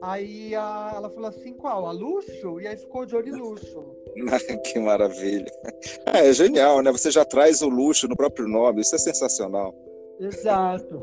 [0.00, 1.86] Aí a, ela falou assim, qual?
[1.86, 2.60] A Luxo?
[2.60, 3.96] E aí ficou Johnny Luxo.
[4.64, 5.50] que maravilha.
[6.06, 6.92] É, é genial, né?
[6.92, 9.74] Você já traz o luxo no próprio nome, isso é sensacional.
[10.20, 11.00] Exato.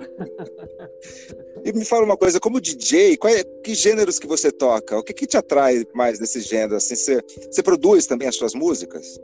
[1.63, 4.97] e me fala uma coisa, como DJ, é, que gêneros que você toca?
[4.97, 6.75] O que, que te atrai mais desse gênero?
[6.75, 9.19] Assim, você, você produz também as suas músicas?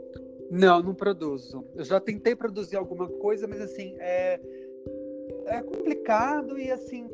[0.50, 1.64] Não, não produzo.
[1.74, 4.40] Eu já tentei produzir alguma coisa, mas assim, é,
[5.46, 7.08] é complicado e assim,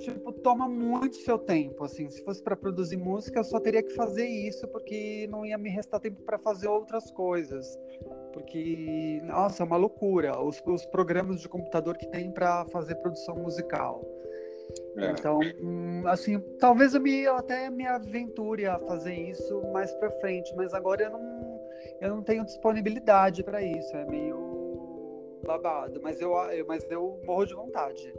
[0.00, 2.08] tipo, toma muito seu tempo, assim.
[2.08, 5.70] Se fosse para produzir música, eu só teria que fazer isso porque não ia me
[5.70, 7.78] restar tempo para fazer outras coisas.
[8.32, 13.36] Porque, nossa, é uma loucura os, os programas de computador que tem para fazer produção
[13.36, 14.04] musical.
[14.96, 15.10] É.
[15.10, 20.10] Então, hum, assim, talvez eu me eu até me aventure a fazer isso mais para
[20.20, 21.60] frente, mas agora eu não
[22.00, 27.46] eu não tenho disponibilidade para isso, é meio babado, mas eu, eu, mas eu morro
[27.46, 28.14] de vontade.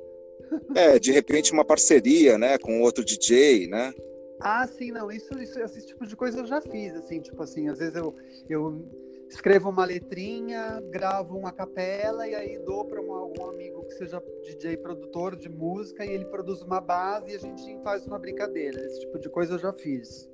[0.75, 3.93] É, de repente uma parceria, né, com outro DJ, né?
[4.39, 7.69] Ah, sim, não, isso, isso, esse tipo de coisa eu já fiz, assim, tipo assim,
[7.69, 8.15] às vezes eu,
[8.49, 8.83] eu
[9.29, 14.77] escrevo uma letrinha, gravo uma capela e aí dou para algum amigo que seja DJ
[14.77, 18.83] produtor de música e ele produz uma base e a gente faz uma brincadeira.
[18.85, 20.29] Esse tipo de coisa eu já fiz.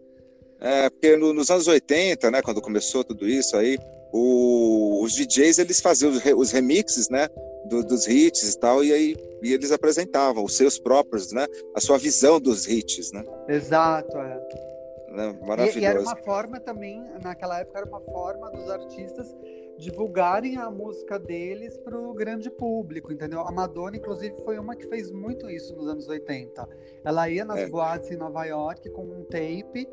[0.60, 3.78] É, porque no, nos anos 80, né, quando começou tudo isso aí,
[4.12, 7.30] o, os DJs eles faziam os, os remixes, né,
[7.68, 11.80] do, dos hits e tal, e aí e eles apresentavam os seus próprios, né, a
[11.80, 13.24] sua visão dos hits, né?
[13.48, 14.68] Exato, é.
[15.12, 15.40] Né?
[15.42, 15.80] Maravilhoso.
[15.80, 19.36] E, e era uma forma também, naquela época era uma forma dos artistas
[19.78, 23.42] divulgarem a música deles para o grande público, entendeu?
[23.42, 26.68] A Madonna, inclusive, foi uma que fez muito isso nos anos 80.
[27.06, 27.68] Ela ia nas é.
[27.68, 29.88] boates em Nova York com um tape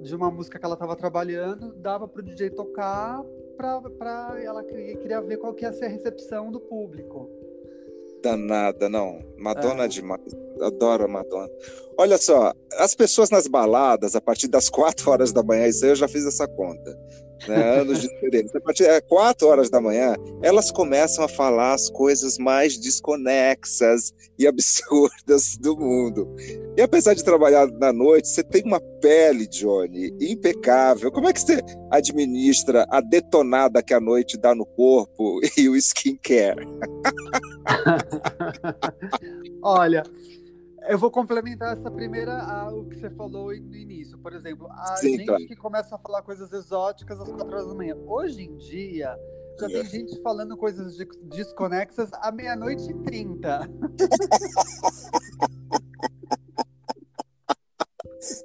[0.00, 3.24] de uma música que ela estava trabalhando, dava para o DJ tocar
[3.58, 7.28] para ela queria ver qual que ia ser a recepção do público.
[8.22, 9.20] Danada, não.
[9.36, 9.88] Madonna é.
[9.88, 10.32] demais.
[10.62, 11.48] Adoro a Madonna.
[11.98, 15.90] Olha só, as pessoas nas baladas, a partir das 4 horas da manhã, isso aí
[15.90, 16.96] eu já fiz essa conta
[17.46, 18.58] né, anos de experiência.
[18.58, 24.12] A partir de 4 horas da manhã, elas começam a falar as coisas mais desconexas
[24.38, 26.34] e absurdas do mundo.
[26.76, 31.12] E apesar de trabalhar na noite, você tem uma pele, Johnny, impecável.
[31.12, 35.76] Como é que você administra a detonada que a noite dá no corpo e o
[35.76, 36.66] skincare?
[39.62, 40.02] Olha,
[40.88, 44.16] eu vou complementar essa primeira, o que você falou no início.
[44.18, 45.46] Por exemplo, a Sim, gente claro.
[45.46, 47.94] que começa a falar coisas exóticas às quatro horas da manhã.
[48.06, 49.14] Hoje em dia,
[49.60, 53.68] já tem gente falando coisas desconexas à meia-noite e trinta.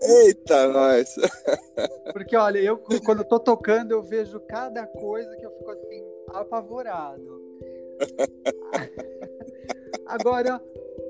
[0.02, 1.16] Eita, nós!
[2.14, 6.04] Porque, olha, eu quando eu tô tocando, eu vejo cada coisa que eu fico assim,
[6.34, 7.42] apavorado.
[10.06, 10.62] Agora,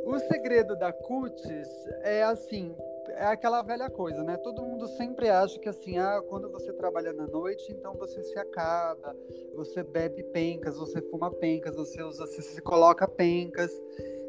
[0.06, 1.68] o segredo da cutis
[2.02, 2.76] é assim,
[3.10, 4.38] é aquela velha coisa, né?
[4.38, 8.38] Todo mundo sempre acha que assim, ah, quando você trabalha na noite, então você se
[8.38, 9.16] acaba,
[9.56, 13.72] você bebe pencas, você fuma pencas, você usa, você se coloca pencas.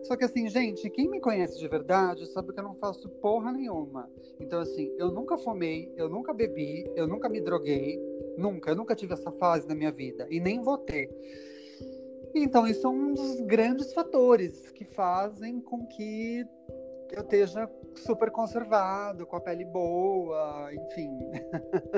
[0.04, 3.52] Só que assim, gente, quem me conhece de verdade sabe que eu não faço porra
[3.52, 4.10] nenhuma.
[4.38, 7.98] Então assim, eu nunca fumei, eu nunca bebi, eu nunca me droguei,
[8.36, 11.08] nunca, eu nunca tive essa fase na minha vida e nem vou ter.
[12.34, 16.44] Então, isso é um dos grandes fatores que fazem com que
[17.12, 21.10] eu esteja super conservado, com a pele boa, enfim.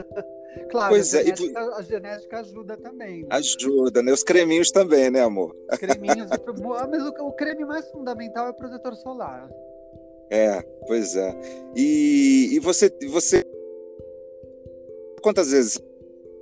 [0.70, 3.22] claro, pois a, genética, é, a genética ajuda também.
[3.22, 3.28] Né?
[3.30, 4.12] Ajuda, né?
[4.12, 5.56] Os creminhos também, né, amor?
[5.78, 6.28] Creminhos,
[6.90, 9.48] mas o, o creme mais fundamental é o protetor solar.
[10.30, 11.34] É, pois é.
[11.74, 13.42] E, e você, você.
[15.22, 15.80] Quantas vezes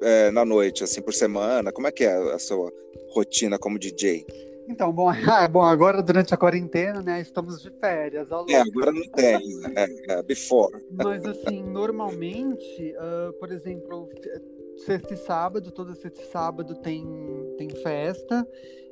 [0.04, 1.72] é, na noite, assim, por semana?
[1.72, 2.70] Como é que é a sua
[3.10, 4.26] rotina como DJ?
[4.68, 8.28] Então, bom, ah, bom, agora durante a quarentena, né, estamos de férias.
[8.48, 10.72] É, agora não tem, né, é, é, before.
[10.90, 14.08] Mas, assim, normalmente, uh, por exemplo,
[14.84, 17.04] sexta e sábado, toda sexta e sábado tem,
[17.56, 18.46] tem festa,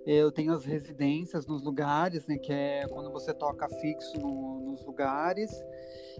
[0.06, 4.84] eu tenho as residências nos lugares, né, que é quando você toca fixo no, nos
[4.84, 5.50] lugares,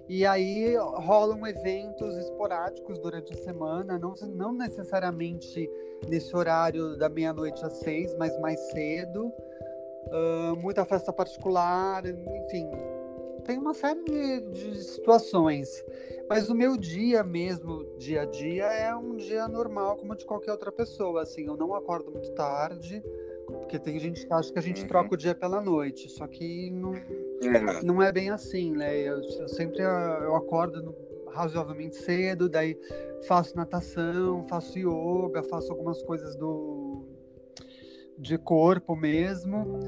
[0.09, 5.69] e aí rolam eventos esporádicos durante a semana, não, não necessariamente
[6.09, 9.33] nesse horário da meia-noite às seis, mas mais cedo.
[10.09, 12.69] Uh, muita festa particular, enfim.
[13.45, 15.85] Tem uma série de, de, situações.
[16.29, 20.53] Mas o meu dia mesmo, dia a dia, é um dia normal, como de qualquer
[20.53, 21.23] outra pessoa.
[21.23, 23.03] Assim, eu não acordo muito tarde,
[23.73, 24.89] porque tem gente que acha que a gente uhum.
[24.89, 26.11] troca o dia pela noite.
[26.11, 27.83] Só que não, é.
[27.83, 28.95] não é bem assim, né?
[28.99, 30.95] Eu, eu sempre eu acordo no,
[31.33, 32.77] razoavelmente cedo, daí
[33.27, 37.07] faço natação, faço yoga, faço algumas coisas do
[38.19, 39.81] de corpo mesmo.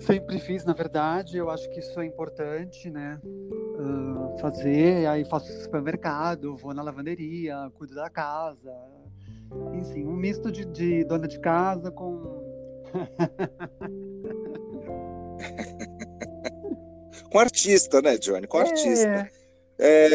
[0.00, 3.20] Sempre fiz, na verdade, eu acho que isso é importante, né?
[3.24, 8.72] Uh, fazer, aí faço supermercado, vou na lavanderia, cuido da casa.
[9.74, 12.47] Enfim, um misto de, de dona de casa com.
[17.30, 18.46] Com artista, né, Johnny?
[18.46, 18.62] Com é.
[18.62, 19.30] artista.
[19.78, 20.08] É,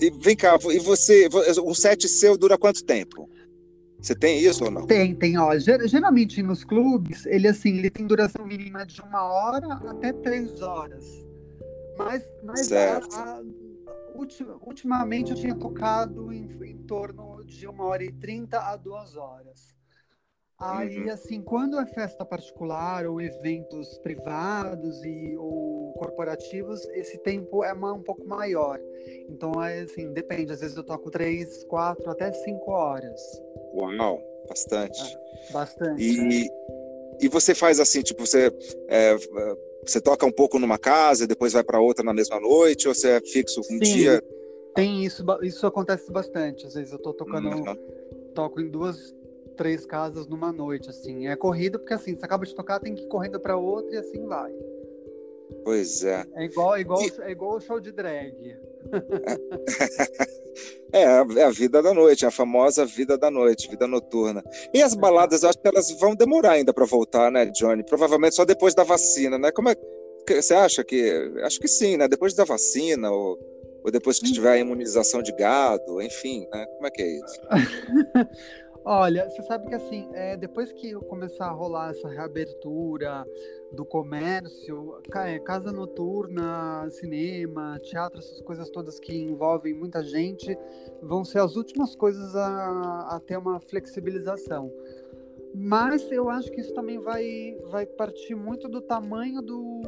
[0.00, 1.28] e vem cá, e você,
[1.62, 3.28] o set seu dura quanto tempo?
[4.00, 4.86] Você tem isso ou não?
[4.86, 5.38] Tem, tem.
[5.38, 10.62] Ó, geralmente nos clubes, ele assim, ele tem duração mínima de uma hora até três
[10.62, 11.04] horas.
[11.98, 13.42] Mas, mas a, a,
[14.62, 19.76] ultimamente eu tinha tocado em, em torno de uma hora e trinta a duas horas.
[20.60, 21.10] Aí, uhum.
[21.10, 27.94] assim, quando é festa particular ou eventos privados e ou corporativos, esse tempo é uma,
[27.94, 28.78] um pouco maior.
[29.26, 30.52] Então, é assim, depende.
[30.52, 33.18] Às vezes eu toco três, quatro, até cinco horas.
[33.72, 35.00] Uau, bastante.
[35.00, 36.02] É, bastante.
[36.02, 36.50] E,
[37.20, 38.52] e você faz assim, tipo, você,
[38.88, 39.16] é,
[39.82, 43.12] você toca um pouco numa casa, depois vai para outra na mesma noite, ou você
[43.12, 44.22] é fixo um Sim, dia?
[44.74, 46.66] Tem isso, isso acontece bastante.
[46.66, 47.48] Às vezes eu tô tocando...
[47.48, 48.00] Uhum
[48.30, 49.14] toco em duas,
[49.60, 51.28] três casas numa noite, assim.
[51.28, 53.98] É corrido porque assim, você acaba de tocar, tem que ir correndo para outra e
[53.98, 54.50] assim vai.
[55.62, 56.24] Pois é.
[56.34, 57.12] É igual, é igual, e...
[57.20, 58.56] é igual o show de drag.
[60.92, 64.42] É, é a vida da noite, a famosa vida da noite, vida noturna.
[64.74, 67.84] E as baladas, eu acho que elas vão demorar ainda para voltar, né, Johnny?
[67.84, 69.52] Provavelmente só depois da vacina, né?
[69.52, 69.76] Como é
[70.26, 71.32] que você acha que?
[71.44, 72.08] Acho que sim, né?
[72.08, 73.38] Depois da vacina ou,
[73.84, 76.66] ou depois que tiver a imunização de gado, enfim, né?
[76.74, 77.40] Como é que é isso?
[78.84, 83.26] Olha, você sabe que assim, é, depois que começar a rolar essa reabertura
[83.72, 90.56] do comércio, é, casa noturna, cinema, teatro, essas coisas todas que envolvem muita gente,
[91.02, 94.72] vão ser as últimas coisas a, a ter uma flexibilização.
[95.54, 99.82] Mas eu acho que isso também vai, vai partir muito do tamanho do,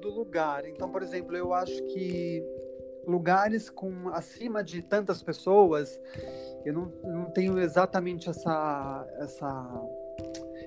[0.00, 0.66] do lugar.
[0.66, 2.42] Então, por exemplo, eu acho que
[3.06, 6.00] lugares com acima de tantas pessoas
[6.64, 9.88] eu não, não tenho exatamente essa, essa,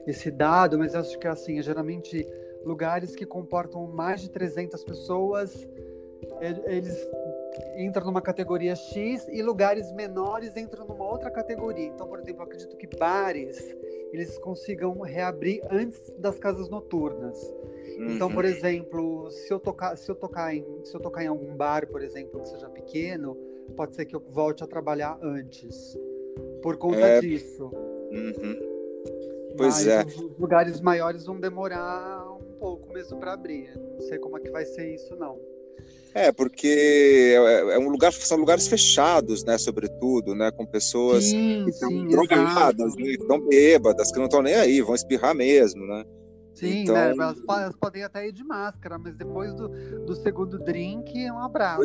[0.07, 2.27] esse dado, mas acho que assim, geralmente
[2.63, 5.67] lugares que comportam mais de 300 pessoas,
[6.65, 6.97] eles
[7.77, 11.87] entram numa categoria X e lugares menores entram numa outra categoria.
[11.87, 13.75] Então, por exemplo, acredito que bares
[14.13, 17.37] eles consigam reabrir antes das casas noturnas.
[17.97, 18.49] Então, por uhum.
[18.49, 22.01] exemplo, se eu tocar, se eu tocar em, se eu tocar em algum bar, por
[22.03, 23.35] exemplo, que seja pequeno,
[23.75, 25.97] pode ser que eu volte a trabalhar antes.
[26.61, 27.19] Por conta é...
[27.19, 27.71] disso.
[28.11, 28.73] Uhum.
[29.57, 30.03] Pois Mas é.
[30.03, 33.71] Os lugares maiores vão demorar um pouco mesmo para abrir.
[33.75, 35.39] Não sei como é que vai ser isso, não.
[36.13, 41.63] É, porque é, é um lugar, são lugares fechados, né, sobretudo, né, com pessoas sim,
[41.63, 45.85] que estão drogadas, né, que estão bêbadas, que não estão nem aí, vão espirrar mesmo,
[45.87, 46.05] né?
[46.67, 46.95] Sim, então...
[46.95, 47.11] né?
[47.11, 49.67] Elas, elas, podem até ir de máscara, mas depois do,
[50.05, 51.83] do segundo drink um abraço.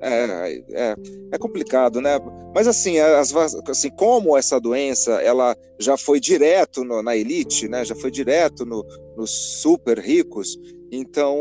[0.00, 0.96] é, é,
[1.32, 2.18] é complicado, né?
[2.54, 7.84] Mas assim, as, assim, como essa doença ela já foi direto no, na elite, né?
[7.84, 8.84] Já foi direto no,
[9.16, 9.30] nos
[9.60, 10.58] super ricos,
[10.90, 11.38] então,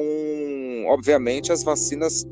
[0.88, 2.26] obviamente, as vacinas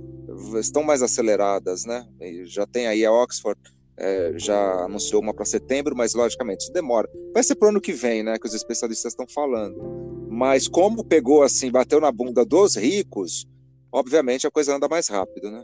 [0.59, 2.07] estão mais aceleradas, né?
[2.21, 3.59] E já tem aí a Oxford
[3.97, 7.09] é, já anunciou uma para setembro, mas logicamente isso demora.
[7.33, 8.37] Vai ser para o ano que vem, né?
[8.37, 10.16] Que os especialistas estão falando.
[10.37, 13.47] Mas como pegou assim, bateu na bunda dos ricos,
[13.91, 15.63] obviamente a coisa anda mais rápido, né?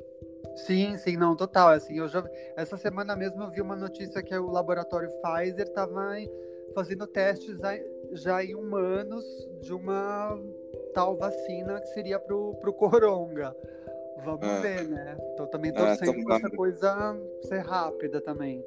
[0.65, 1.69] Sim, sim, não, total.
[1.69, 6.15] Assim, eu já, essa semana mesmo eu vi uma notícia que o laboratório Pfizer estava
[6.73, 7.59] fazendo testes
[8.13, 9.23] já em humanos
[9.61, 10.35] de uma
[10.95, 13.55] tal vacina que seria pro, pro coronga.
[14.25, 14.59] Vamos é.
[14.59, 15.17] ver, né?
[15.33, 18.65] Então também é, torcendo é, pra essa coisa ser rápida também.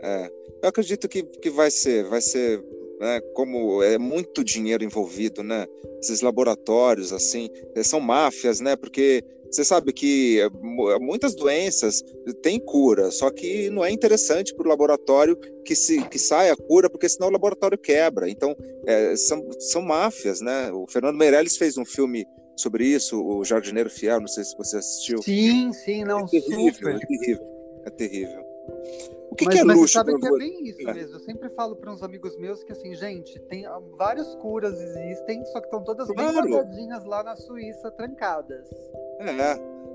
[0.00, 0.30] É,
[0.62, 2.62] eu acredito que, que vai ser, vai ser
[3.00, 3.20] né?
[3.34, 5.66] Como é muito dinheiro envolvido, né?
[6.00, 8.76] Esses laboratórios, assim, eh, são máfias, né?
[8.76, 12.04] Porque você sabe que eh, muitas doenças
[12.42, 16.56] têm cura, só que não é interessante para o laboratório que, se, que saia a
[16.56, 18.28] cura, porque senão o laboratório quebra.
[18.28, 18.54] Então,
[18.86, 20.70] é, são, são máfias, né?
[20.70, 24.76] O Fernando Meirelles fez um filme sobre isso, o Jardineiro Fiel, não sei se você
[24.76, 25.22] assistiu.
[25.22, 26.94] Sim, sim, não, é terrível, super.
[26.96, 27.46] É terrível,
[27.86, 29.19] é terrível.
[29.30, 29.92] O que, mas, que é mas luxo?
[29.92, 30.94] Você sabe que é bem isso é.
[30.94, 31.16] mesmo.
[31.16, 35.44] Eu sempre falo para uns amigos meus que assim, gente, tem ah, várias curas existem,
[35.46, 36.42] só que estão todas claro.
[36.42, 38.68] bem guardadinhas lá na Suíça, trancadas.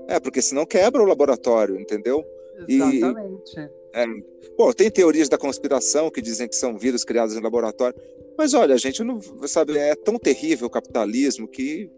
[0.08, 2.24] É, é porque senão quebra o laboratório, entendeu?
[2.66, 3.60] Exatamente.
[3.60, 4.06] E, é,
[4.56, 7.98] bom, tem teorias da conspiração que dizem que são vírus criados em laboratório,
[8.38, 11.90] mas olha, a gente não sabe, é tão terrível o capitalismo que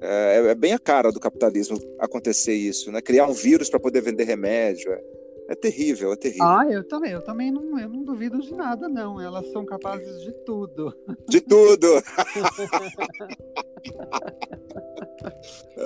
[0.00, 3.00] é, é bem a cara do capitalismo acontecer isso, né?
[3.00, 4.92] Criar um vírus para poder vender remédio.
[4.92, 5.02] É,
[5.48, 6.44] é terrível, é terrível.
[6.44, 9.18] Ah, eu também, eu também não, eu não duvido de nada, não.
[9.18, 10.94] Elas são capazes de tudo.
[11.26, 11.86] De tudo!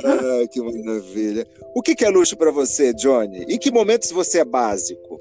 [0.04, 1.46] ah, que maravilha.
[1.76, 3.44] O que, é luxo para você, Johnny?
[3.44, 5.20] Em que momentos você é básico?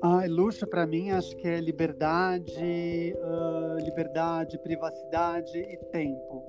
[0.00, 6.46] Ah, luxo para mim acho que é liberdade, uh, liberdade, privacidade e tempo.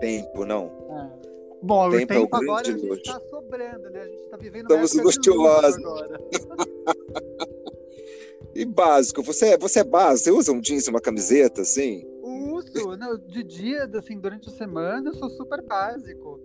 [0.00, 0.68] Tempo, não?
[0.90, 1.35] É.
[1.62, 4.02] Bom, tempo, o tempo é agora a gente está sobrando, né?
[4.02, 5.82] A gente está vivendo Estamos luxuosos.
[8.54, 10.24] e básico, você, é, você é básico?
[10.24, 12.06] Você usa um jeans e uma camiseta, assim?
[12.22, 16.40] Uso, não, de dia, assim, durante a semana eu sou super básico.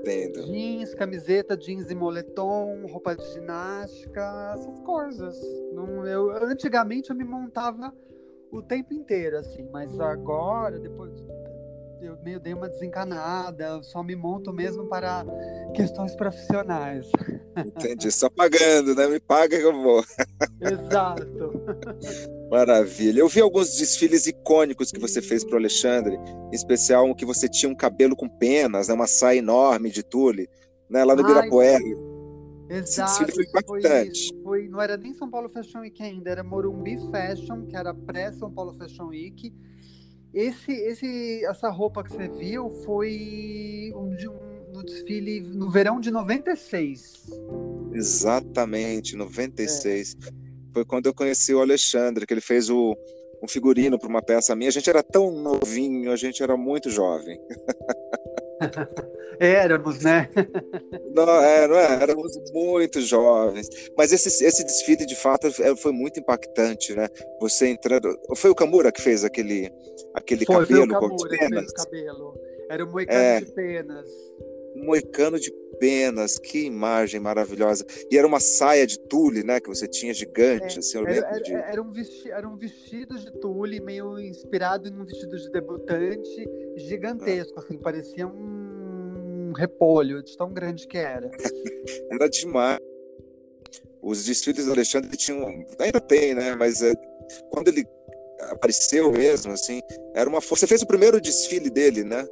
[0.00, 0.46] Entendo.
[0.46, 5.38] Jeans, camiseta, jeans e moletom, roupa de ginástica, essas coisas.
[5.72, 7.92] Não, eu, antigamente eu me montava
[8.50, 11.12] o tempo inteiro, assim, mas agora, depois
[12.02, 15.24] eu meio dei uma desencanada, só me monto mesmo para
[15.74, 17.06] questões profissionais.
[17.56, 19.06] Entendi, só pagando, né?
[19.06, 20.04] Me paga que eu vou.
[20.60, 21.52] Exato.
[22.50, 23.20] Maravilha.
[23.20, 27.24] Eu vi alguns desfiles icônicos que você fez para o Alexandre, em especial um que
[27.24, 28.94] você tinha um cabelo com penas, né?
[28.94, 30.48] uma saia enorme de tule,
[30.90, 31.04] né?
[31.04, 31.82] lá no Ibirapuera.
[32.68, 34.28] Exato, foi impactante.
[34.28, 37.92] Foi, foi, não era nem São Paulo Fashion Week ainda, era Morumbi Fashion, que era
[37.92, 39.52] pré-São Paulo Fashion Week.
[40.34, 46.10] Esse, esse, essa roupa que você viu foi um, um, no desfile no verão de
[46.10, 47.26] 96.
[47.92, 50.16] Exatamente, 96.
[50.26, 50.30] É.
[50.72, 52.96] Foi quando eu conheci o Alexandre, que ele fez o,
[53.42, 54.68] um figurino para uma peça minha.
[54.68, 57.38] A gente era tão novinho, a gente era muito jovem.
[59.40, 60.28] Éramos, né?
[61.14, 63.68] não, é, não é, éramos muito jovens.
[63.96, 67.08] Mas esse, esse desfile, de fato, é, foi muito impactante, né?
[67.40, 68.08] Você entrando.
[68.36, 69.72] Foi o Kamura que fez aquele,
[70.14, 71.72] aquele foi, cabelo foi o Kamura, com penas?
[71.72, 72.34] cabelo.
[72.70, 74.08] Era o moicano é, de penas.
[74.76, 75.50] Moicano de
[76.42, 77.84] que imagem maravilhosa.
[78.10, 79.60] E era uma saia de tule, né?
[79.60, 80.76] Que você tinha gigante.
[80.76, 81.52] É, assim, eu era, era, de...
[81.52, 86.48] era, um vestido, era um vestido de tule, meio inspirado em um vestido de debutante
[86.76, 91.30] gigantesco, assim, parecia um repolho de tão grande que era.
[92.10, 92.78] era demais.
[94.00, 95.64] Os desfiles do Alexandre tinham.
[95.78, 96.54] Ainda tem, né?
[96.56, 96.92] Mas é,
[97.50, 97.84] quando ele
[98.50, 99.80] apareceu mesmo, assim,
[100.14, 100.66] era uma força.
[100.66, 102.26] Você fez o primeiro desfile dele, né?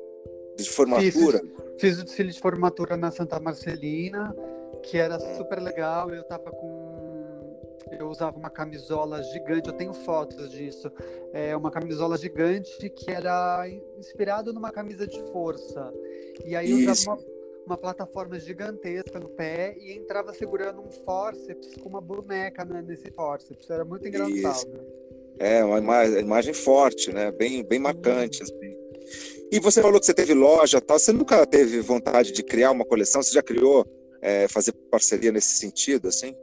[0.57, 1.39] De formatura.
[1.39, 4.37] Fiz, Fiz o desfile de formatura na Santa Marcelina,
[4.83, 6.11] que era super legal.
[6.11, 7.57] Eu tava com.
[7.91, 10.93] Eu usava uma camisola gigante, eu tenho fotos disso.
[11.33, 13.67] É uma camisola gigante que era
[13.99, 15.91] inspirado numa camisa de força.
[16.45, 17.27] E aí eu usava uma,
[17.65, 23.11] uma plataforma gigantesca no pé e entrava segurando um forceps com uma boneca né, nesse
[23.11, 23.71] forceps.
[23.71, 24.69] Era muito engraçado.
[24.69, 24.69] Isso.
[25.39, 27.33] É, uma imagem, imagem forte, né?
[27.33, 28.43] Bem, bem marcante.
[28.43, 28.77] Assim.
[29.51, 30.99] E você falou que você teve loja, tal.
[30.99, 33.23] Você nunca teve vontade de criar uma coleção?
[33.23, 33.85] Você já criou
[34.23, 36.37] é, fazer parceria nesse sentido, assim?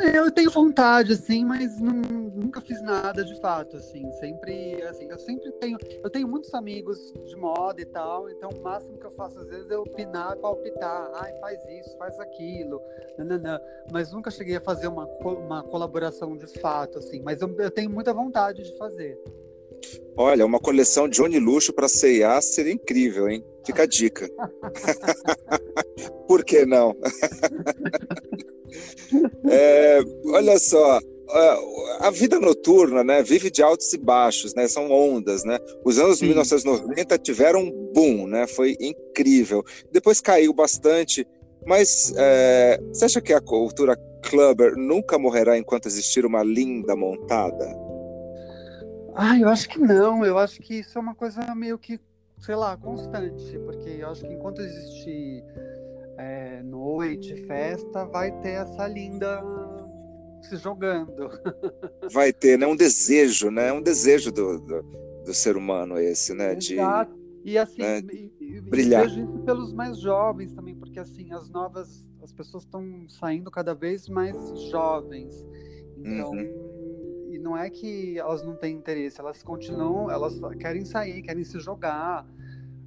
[0.00, 4.08] É, eu tenho vontade, assim, mas não, nunca fiz nada de fato, assim.
[4.12, 8.62] Sempre, assim, eu sempre tenho, eu tenho muitos amigos de moda e tal, então o
[8.62, 12.80] máximo que eu faço às vezes é opinar, palpitar, ai, faz isso, faz aquilo,
[13.18, 13.58] nananã.
[13.90, 17.20] mas nunca cheguei a fazer uma, uma colaboração de fato, assim.
[17.20, 19.18] Mas eu, eu tenho muita vontade de fazer.
[20.16, 23.44] Olha, uma coleção Johnny Luxo para C&A seria incrível, hein?
[23.64, 24.28] Fica a dica.
[26.26, 26.96] Por que não?
[29.48, 30.98] é, olha só,
[32.00, 35.58] a vida noturna, né, vive de altos e baixos, né, são ondas, né.
[35.84, 36.28] Os anos Sim.
[36.28, 39.62] 1990 tiveram um boom, né, foi incrível.
[39.92, 41.26] Depois caiu bastante,
[41.66, 47.87] mas é, você acha que a cultura clubber nunca morrerá enquanto existir uma linda montada?
[49.20, 50.24] Ah, eu acho que não.
[50.24, 51.98] Eu acho que isso é uma coisa meio que,
[52.38, 53.58] sei lá, constante.
[53.58, 55.42] Porque eu acho que enquanto existir
[56.16, 59.42] é, noite, festa, vai ter essa linda
[60.40, 61.30] se jogando.
[62.12, 62.64] Vai ter, né?
[62.64, 63.72] Um desejo, né?
[63.72, 64.82] Um desejo do, do,
[65.24, 66.54] do ser humano esse, né?
[66.56, 67.12] Exato.
[67.12, 67.98] De, e assim, né?
[67.98, 69.02] e, brilhar.
[69.02, 73.74] vejo isso pelos mais jovens também, porque assim, as novas, as pessoas estão saindo cada
[73.74, 74.36] vez mais
[74.70, 75.44] jovens.
[75.98, 76.77] Então, uhum
[77.30, 81.58] e não é que elas não têm interesse, elas continuam, elas querem sair, querem se
[81.60, 82.26] jogar.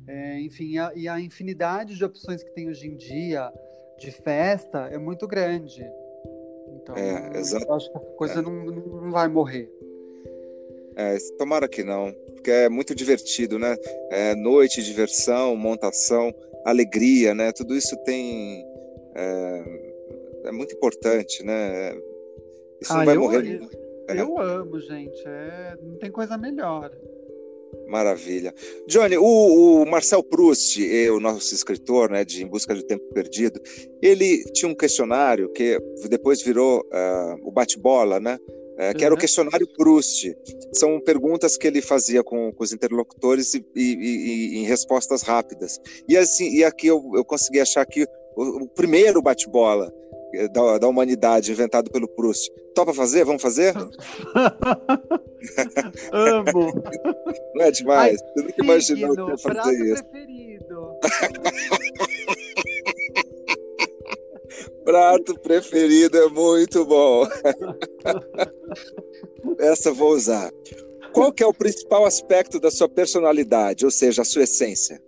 [0.07, 3.51] É, enfim, a, e a infinidade de opções que tem hoje em dia
[3.97, 5.85] de festa é muito grande.
[6.75, 8.41] Então, é, eu acho que essa coisa é.
[8.41, 9.71] não, não vai morrer.
[10.95, 13.77] É, tomara que não, porque é muito divertido, né?
[14.09, 16.33] É, noite, diversão, montação,
[16.65, 17.51] alegria, né?
[17.51, 18.65] Tudo isso tem.
[19.15, 19.63] É,
[20.45, 21.95] é muito importante, né?
[22.81, 23.61] Isso ah, não vai eu, morrer.
[24.19, 25.21] Eu amo, gente.
[25.25, 25.75] É...
[25.81, 26.91] Não tem coisa melhor.
[27.87, 28.53] Maravilha.
[28.87, 29.23] Johnny, o,
[29.81, 33.59] o, Marcel Proust, o nosso escritor né, de Em Busca do Tempo Perdido,
[34.01, 35.77] ele tinha um questionário que
[36.09, 38.37] depois virou uh, o bate-bola, né?
[38.37, 39.05] Uh, que uhum.
[39.05, 39.21] era o uhum.
[39.21, 40.33] questionário Proust.
[40.73, 45.79] São perguntas que ele fazia com, com os interlocutores e, e, e, em respostas rápidas.
[46.07, 48.05] E assim, e aqui eu, eu consegui achar que
[48.35, 49.93] o, o primeiro bate-bola
[50.53, 52.49] da, da humanidade inventado pelo Proust.
[52.73, 53.25] Topa fazer?
[53.25, 53.75] Vamos fazer?
[56.11, 56.71] Amo.
[57.55, 58.21] Não é demais?
[58.21, 60.03] Ai, Você nunca imaginou que ia fazer isso.
[60.05, 60.91] Preferido.
[64.83, 67.27] prato preferido é muito bom.
[69.59, 70.51] Essa vou usar.
[71.13, 75.01] Qual que é o principal aspecto da sua personalidade, ou seja, a sua essência?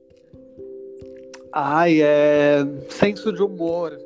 [1.51, 3.97] Ai, é senso de humor.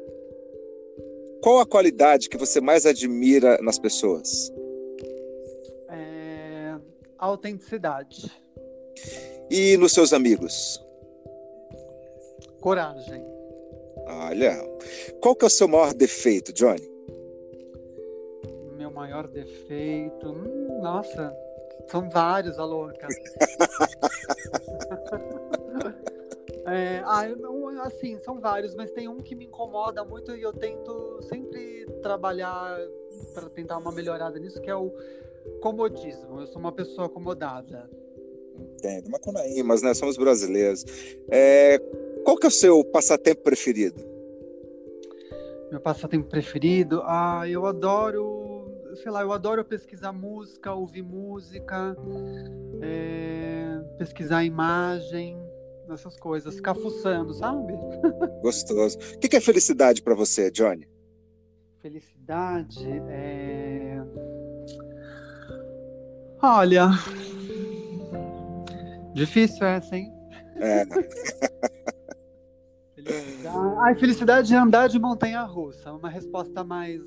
[1.41, 4.51] Qual a qualidade que você mais admira nas pessoas?
[5.89, 6.75] É...
[7.17, 8.31] Autenticidade.
[9.49, 10.83] E nos seus amigos?
[12.59, 13.23] Coragem.
[14.07, 14.57] Olha,
[15.21, 16.89] qual que é o seu maior defeito, Johnny?
[18.77, 21.35] Meu maior defeito, hum, nossa,
[21.87, 23.07] são vários, a louca.
[26.67, 27.25] é, Ah,
[27.83, 32.77] assim, são vários, mas tem um que me incomoda muito e eu tento sempre trabalhar
[33.33, 34.91] para tentar uma melhorada nisso, que é o
[35.61, 36.41] comodismo.
[36.41, 37.89] Eu sou uma pessoa acomodada.
[38.73, 39.93] Entendo, mas mas né?
[39.93, 40.83] Somos brasileiros.
[41.29, 41.79] É,
[42.23, 44.03] qual que é o seu passatempo preferido?
[45.71, 47.01] Meu passatempo preferido?
[47.05, 51.95] Ah, eu adoro, sei lá, eu adoro pesquisar música, ouvir música,
[52.81, 55.37] é, pesquisar imagem,
[55.93, 57.73] essas coisas, ficar fuçando, sabe?
[58.41, 58.97] Gostoso.
[59.15, 60.87] O que é felicidade para você, Johnny?
[61.81, 64.01] Felicidade é.
[66.41, 66.89] Olha.
[69.13, 70.11] Difícil essa, hein?
[70.57, 70.85] É.
[72.93, 73.57] felicidade...
[73.79, 75.93] Ai, felicidade é andar de montanha russa.
[75.93, 77.01] Uma resposta mais,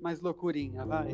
[0.00, 1.08] mais loucurinha, vai.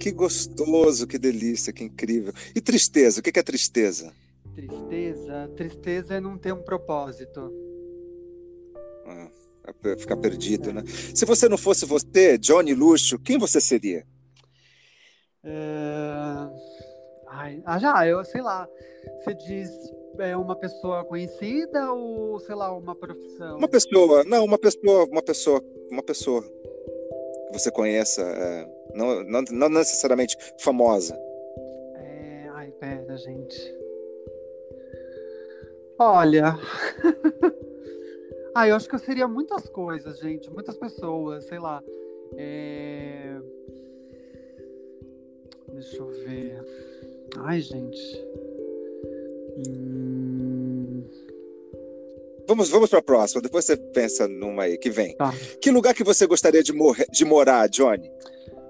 [0.00, 2.32] Que gostoso, que delícia, que incrível.
[2.54, 3.20] E tristeza?
[3.20, 4.12] O que é tristeza?
[4.54, 5.50] Tristeza?
[5.56, 7.52] Tristeza é não ter um propósito.
[9.06, 9.30] Ah,
[9.84, 10.72] é ficar perdido, é.
[10.74, 10.82] né?
[10.86, 14.06] Se você não fosse você, Johnny Luxo, quem você seria?
[15.44, 15.52] É...
[17.28, 18.68] Ai, ah, já, eu sei lá.
[19.24, 19.70] Você diz
[20.18, 23.56] é uma pessoa conhecida ou, sei lá, uma profissão?
[23.56, 29.42] Uma pessoa, não, uma pessoa, uma pessoa, uma pessoa que você conheça, é, não, não,
[29.50, 31.18] não necessariamente famosa.
[31.96, 33.81] É, ai, pera, gente.
[36.02, 36.58] Olha.
[38.52, 40.50] ah, eu acho que eu seria muitas coisas, gente.
[40.50, 41.80] Muitas pessoas, sei lá.
[42.36, 43.36] É...
[45.72, 46.60] Deixa eu ver.
[47.38, 48.26] Ai, gente.
[49.68, 51.04] Hum...
[52.48, 53.40] Vamos, vamos para a próxima.
[53.40, 55.14] Depois você pensa numa aí que vem.
[55.14, 55.32] Tá.
[55.60, 58.10] Que lugar que você gostaria de, morrer, de morar, Johnny?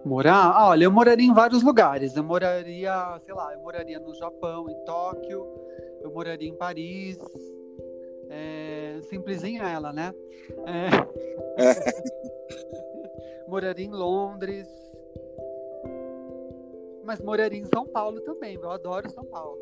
[0.04, 0.52] Morar?
[0.54, 2.14] Ah, olha, eu moraria em vários lugares.
[2.14, 5.46] Eu moraria, sei lá, eu moraria no Japão, em Tóquio.
[6.02, 7.18] Eu moraria em Paris.
[8.28, 10.14] É, simplesinha ela, né?
[10.66, 11.62] É...
[11.62, 11.74] É.
[13.46, 14.68] moraria em Londres.
[17.04, 18.54] Mas moraria em São Paulo também.
[18.54, 19.58] Eu adoro São Paulo.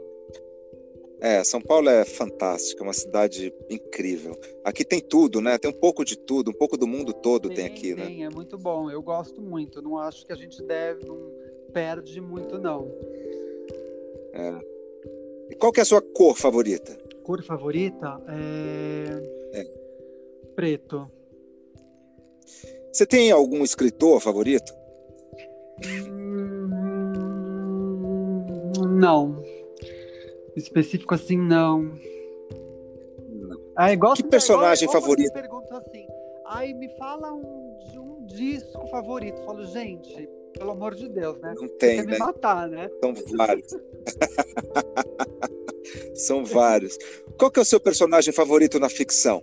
[1.20, 4.38] É, São Paulo é fantástico, é uma cidade incrível.
[4.64, 5.58] Aqui tem tudo, né?
[5.58, 8.06] Tem um pouco de tudo, um pouco do mundo todo tem, tem aqui, né?
[8.06, 8.90] Tem, é muito bom.
[8.90, 9.82] Eu gosto muito.
[9.82, 11.30] Não acho que a gente deve, não
[11.72, 12.90] perde muito, não.
[14.32, 14.69] É.
[15.58, 16.96] Qual que é a sua cor favorita?
[17.22, 19.60] Cor favorita é...
[19.60, 19.64] é.
[20.54, 21.10] Preto.
[22.92, 24.72] Você tem algum escritor favorito?
[25.86, 26.20] Hum...
[28.98, 29.42] Não
[30.56, 31.92] específico assim, não.
[33.76, 35.32] Ah, igual que personagem igual, favorito?
[35.32, 36.06] Pergunta assim,
[36.46, 39.38] aí me fala um, um disco favorito.
[39.38, 40.28] Eu falo, gente,
[40.58, 41.54] pelo amor de Deus, né?
[41.56, 42.12] Não tem, Você né?
[42.12, 42.90] me matar, né?
[43.00, 43.76] São vários.
[46.14, 46.98] São vários.
[47.38, 49.42] Qual que é o seu personagem favorito na ficção?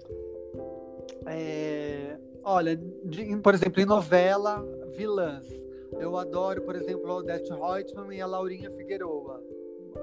[1.25, 5.45] É, olha, de, por exemplo, em novela, vilãs.
[5.99, 9.41] Eu adoro, por exemplo, a Odette Reutemann e a Laurinha Figueroa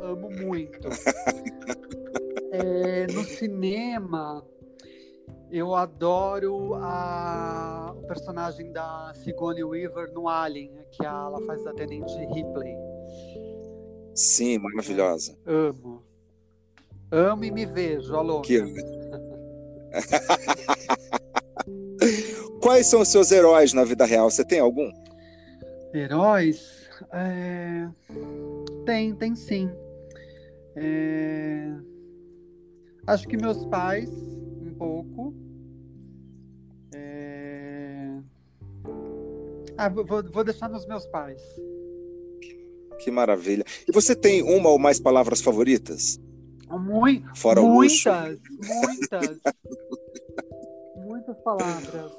[0.03, 0.89] amo muito.
[2.53, 4.45] é, no cinema,
[5.51, 12.15] eu adoro a, o personagem da Sigourney Weaver no Alien, que ela faz a Tenente
[12.33, 12.75] Ripley.
[14.15, 15.37] Sim, maravilhosa.
[15.47, 16.03] Amo.
[17.11, 18.41] Amo e me vejo, alô.
[18.43, 18.63] Que...
[22.61, 24.31] Quais são os seus heróis na vida real?
[24.31, 24.91] Você tem algum?
[25.93, 26.89] Heróis?
[27.13, 27.89] É...
[28.87, 29.71] Tem, tem sim.
[30.75, 31.73] É...
[33.07, 34.11] Acho que meus pais,
[34.75, 35.35] pouco.
[36.95, 38.21] É...
[39.77, 41.43] Ah, vou, vou deixar nos meus pais.
[42.99, 43.65] Que maravilha.
[43.89, 46.21] E você tem uma ou mais palavras favoritas?
[46.71, 49.39] Muito, Fora muitas, muitas.
[50.97, 52.13] muitas palavras.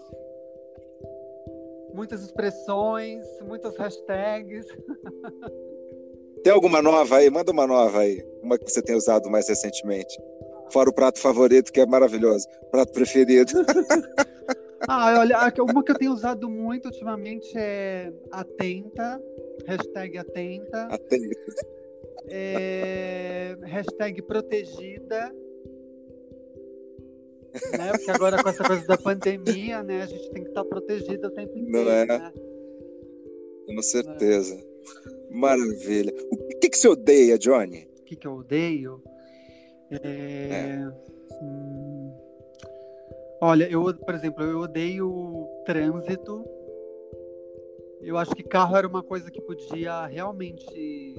[1.93, 4.65] Muitas expressões, muitas hashtags.
[6.43, 7.29] Tem alguma nova aí?
[7.29, 8.23] Manda uma nova aí.
[8.43, 10.15] Uma que você tem usado mais recentemente.
[10.71, 12.47] Fora o prato favorito, que é maravilhoso.
[12.71, 13.51] Prato preferido.
[14.87, 19.21] ah, olha, uma que eu tenho usado muito ultimamente é atenta.
[19.65, 20.83] Hashtag atenta.
[20.83, 21.55] Atenta.
[22.27, 25.33] É, hashtag protegida.
[27.77, 27.91] Né?
[27.91, 30.01] Porque agora com essa coisa da pandemia, né?
[30.03, 31.85] A gente tem que estar protegido o tempo inteiro.
[31.85, 32.05] Não é?
[32.05, 32.33] Né?
[33.65, 34.57] Com certeza.
[35.29, 36.13] Maravilha.
[36.31, 37.87] O que, que você odeia, Johnny?
[37.99, 39.01] O que, que eu odeio?
[39.91, 40.87] É...
[41.41, 42.13] Hum...
[43.41, 46.45] Olha, eu, por exemplo, eu odeio trânsito.
[48.01, 51.15] Eu acho que carro era uma coisa que podia realmente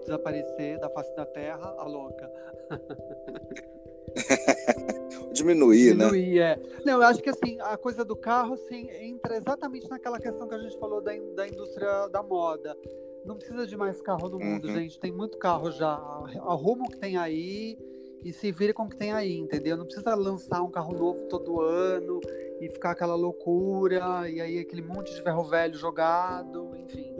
[0.00, 2.30] desaparecer da face da terra, a louca.
[5.32, 6.06] diminuir, né?
[6.06, 6.60] Diminuir, é.
[6.84, 10.54] Não, eu acho que assim, a coisa do carro assim, entra exatamente naquela questão que
[10.54, 12.76] a gente falou da, da indústria da moda.
[13.24, 14.74] Não precisa de mais carro no mundo, Uhum.
[14.74, 14.98] gente.
[14.98, 15.92] Tem muito carro já.
[16.40, 17.78] Arruma o que tem aí
[18.24, 19.76] e se vira com o que tem aí, entendeu?
[19.76, 22.20] Não precisa lançar um carro novo todo ano
[22.60, 27.14] e ficar aquela loucura, e aí aquele monte de ferro velho jogado, enfim.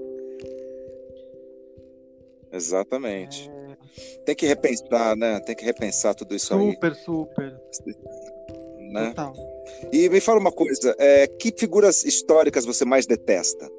[2.53, 3.51] Exatamente.
[4.25, 5.41] Tem que repensar, né?
[5.41, 7.61] Tem que repensar tudo isso aí, Super, super.
[8.93, 9.09] né?
[9.09, 9.33] Total.
[9.93, 13.71] E me fala uma coisa, é, que figuras históricas você mais detesta?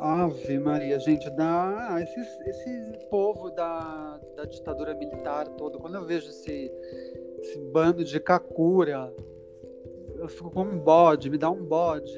[0.00, 6.04] Ave Maria, gente, da, ah, esse, esse povo da, da ditadura militar todo, quando eu
[6.04, 6.70] vejo esse,
[7.40, 9.12] esse bando de kakura,
[10.16, 12.16] eu fico com um bode, me dá um bode,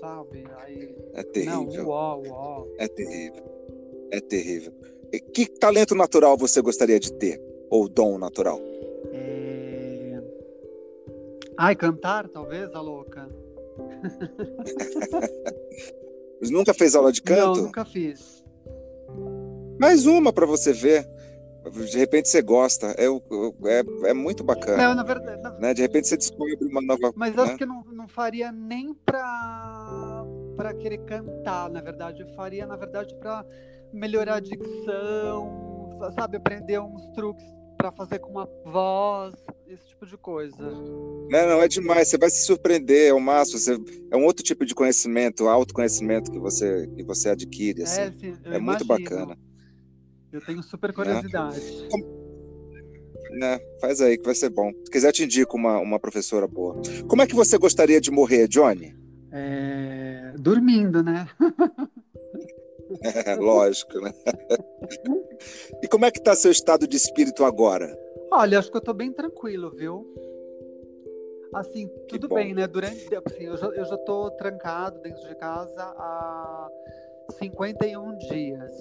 [0.00, 0.44] sabe?
[0.58, 2.66] Aí, É não, terrível, uó, uó.
[2.78, 3.44] é terrível,
[4.12, 4.72] é terrível.
[5.12, 7.42] E que talento natural você gostaria de ter?
[7.68, 8.60] Ou dom natural?
[9.12, 10.20] É...
[11.56, 13.28] Ai, cantar, talvez, a louca?
[16.42, 17.56] Nunca fez aula de canto?
[17.58, 18.42] Não, nunca fiz.
[19.78, 21.06] Mais uma para você ver.
[21.90, 22.94] De repente você gosta.
[22.96, 24.88] É, é, é muito bacana.
[24.88, 25.74] Não, na verdade, na- Né?
[25.74, 27.12] De repente você descobre uma nova.
[27.14, 27.42] Mas né?
[27.42, 30.24] acho que eu não, não faria nem pra,
[30.56, 32.22] pra querer cantar, na verdade.
[32.22, 33.44] Eu faria, na verdade, pra
[33.92, 36.38] melhorar a dicção, sabe?
[36.38, 37.44] Aprender uns truques
[37.80, 39.34] pra fazer com a voz,
[39.66, 40.56] esse tipo de coisa.
[40.58, 42.08] Não, não, é demais.
[42.08, 43.58] Você vai se surpreender, é o máximo.
[43.58, 43.78] Você,
[44.10, 47.82] é um outro tipo de conhecimento, autoconhecimento que você, que você adquire.
[47.82, 48.00] Assim.
[48.00, 49.36] é, sim, eu é muito bacana.
[50.30, 51.60] Eu tenho super curiosidade.
[53.32, 53.58] Né?
[53.80, 54.70] Faz aí que vai ser bom.
[54.84, 56.80] Se quiser, te indico uma, uma professora boa.
[57.08, 58.94] Como é que você gostaria de morrer, Johnny?
[59.32, 61.28] É, dormindo, né?
[63.02, 64.12] É, lógico, né?
[65.82, 67.96] e como é que tá seu estado de espírito agora?
[68.32, 70.06] Olha, acho que eu tô bem tranquilo, viu?
[71.52, 72.66] Assim, tudo bem, né?
[72.66, 76.68] Durante, assim, eu já, eu já tô trancado dentro de casa há
[77.38, 78.72] 51 dias.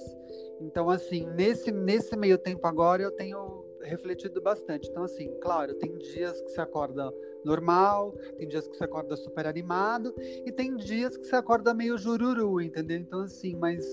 [0.61, 4.87] Então, assim, nesse, nesse meio tempo agora eu tenho refletido bastante.
[4.89, 7.11] Então, assim, claro, tem dias que você acorda
[7.43, 10.13] normal, tem dias que você acorda super animado
[10.45, 12.97] e tem dias que você acorda meio jururu, entendeu?
[12.97, 13.85] Então, assim, mas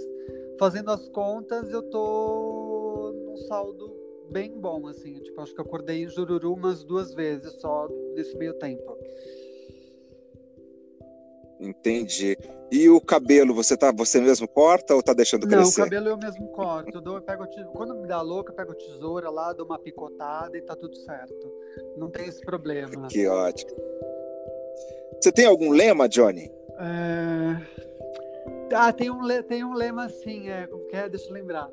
[0.59, 5.21] fazendo as contas, eu tô num saldo bem bom, assim.
[5.21, 8.97] Tipo, acho que eu acordei em Jururu umas duas vezes só nesse meio tempo.
[11.59, 12.37] Entendi.
[12.71, 15.85] E o cabelo, você tá, você mesmo corta ou tá deixando Não, o crescer?
[15.85, 16.99] cabelo eu mesmo corto.
[16.99, 20.57] Eu, dou, eu pego, quando me dá louca, eu pego tesoura lá, dou uma picotada
[20.59, 21.53] e tá tudo certo.
[21.97, 23.09] Não tem esse problema.
[23.09, 23.71] Que ótimo.
[25.21, 26.51] Você tem algum lema, Johnny?
[26.79, 27.77] É...
[28.73, 31.09] Ah, tem um, le- tem um lema assim, é, como que é?
[31.09, 31.71] Deixa eu lembrar.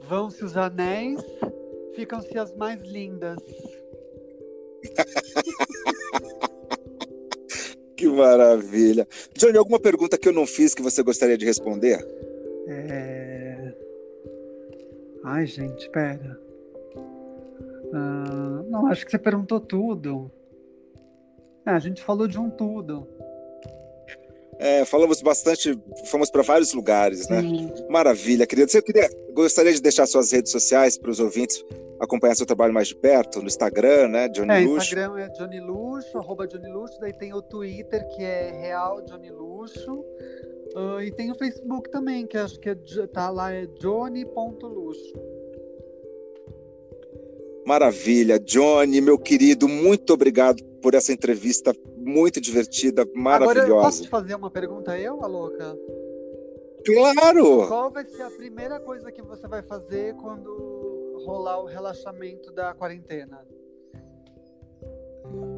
[0.00, 1.22] Vão-se os anéis,
[1.94, 3.38] ficam-se as mais lindas.
[8.02, 9.06] Que maravilha.
[9.38, 12.04] Johnny, alguma pergunta que eu não fiz que você gostaria de responder?
[12.66, 13.72] É...
[15.22, 16.41] Ai, gente, pera.
[17.92, 20.30] Ah, não, acho que você perguntou tudo.
[21.66, 23.06] É, a gente falou de um tudo.
[24.58, 25.76] É, falamos bastante,
[26.06, 27.40] fomos para vários lugares, né?
[27.40, 27.72] Sim.
[27.88, 28.68] Maravilha, querida.
[28.68, 31.64] Você queria, gostaria de deixar suas redes sociais para os ouvintes
[32.00, 34.28] acompanhar seu trabalho mais de perto, no Instagram, né?
[34.28, 34.86] Johnny É, Luxo.
[34.86, 39.30] Instagram é Johnny Luxo, arroba Johnny Luxo, daí tem o Twitter, que é Real Johnny
[39.30, 40.04] Luxo,
[40.74, 42.76] ah, e tem o Facebook também, que acho que é,
[43.12, 45.12] tá lá, é Johnny.luxo.
[47.66, 53.82] Maravilha, Johnny, meu querido, muito obrigado por essa entrevista muito divertida, Agora, maravilhosa.
[53.84, 55.76] posso te fazer uma pergunta, eu, a louca?
[56.84, 57.68] Claro!
[57.68, 62.74] Qual vai ser a primeira coisa que você vai fazer quando rolar o relaxamento da
[62.74, 63.38] quarentena?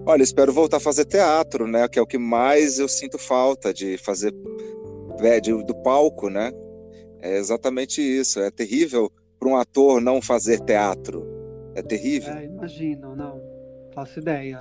[0.07, 1.89] Olha, espero voltar a fazer teatro, né?
[1.89, 4.35] Que é o que mais eu sinto falta de fazer
[5.21, 6.53] é, de- do palco, né?
[7.21, 8.39] É exatamente isso.
[8.41, 11.27] É terrível para um ator não fazer teatro.
[11.75, 12.33] É terrível.
[12.33, 13.41] É, imagino, não.
[13.93, 14.59] Faço ideia.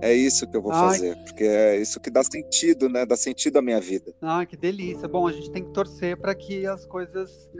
[0.00, 0.90] É isso que eu vou Ai.
[0.90, 3.04] fazer, porque é isso que dá sentido, né?
[3.04, 4.14] Dá sentido à minha vida.
[4.22, 5.08] Ah, que delícia.
[5.08, 7.50] Bom, a gente tem que torcer para que as coisas,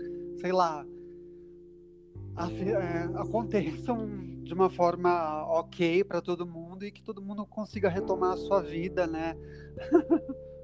[0.41, 0.87] sei lá,
[2.39, 4.09] é, aconteçam
[4.45, 8.63] de uma forma ok para todo mundo e que todo mundo consiga retomar a sua
[8.63, 9.37] vida, né?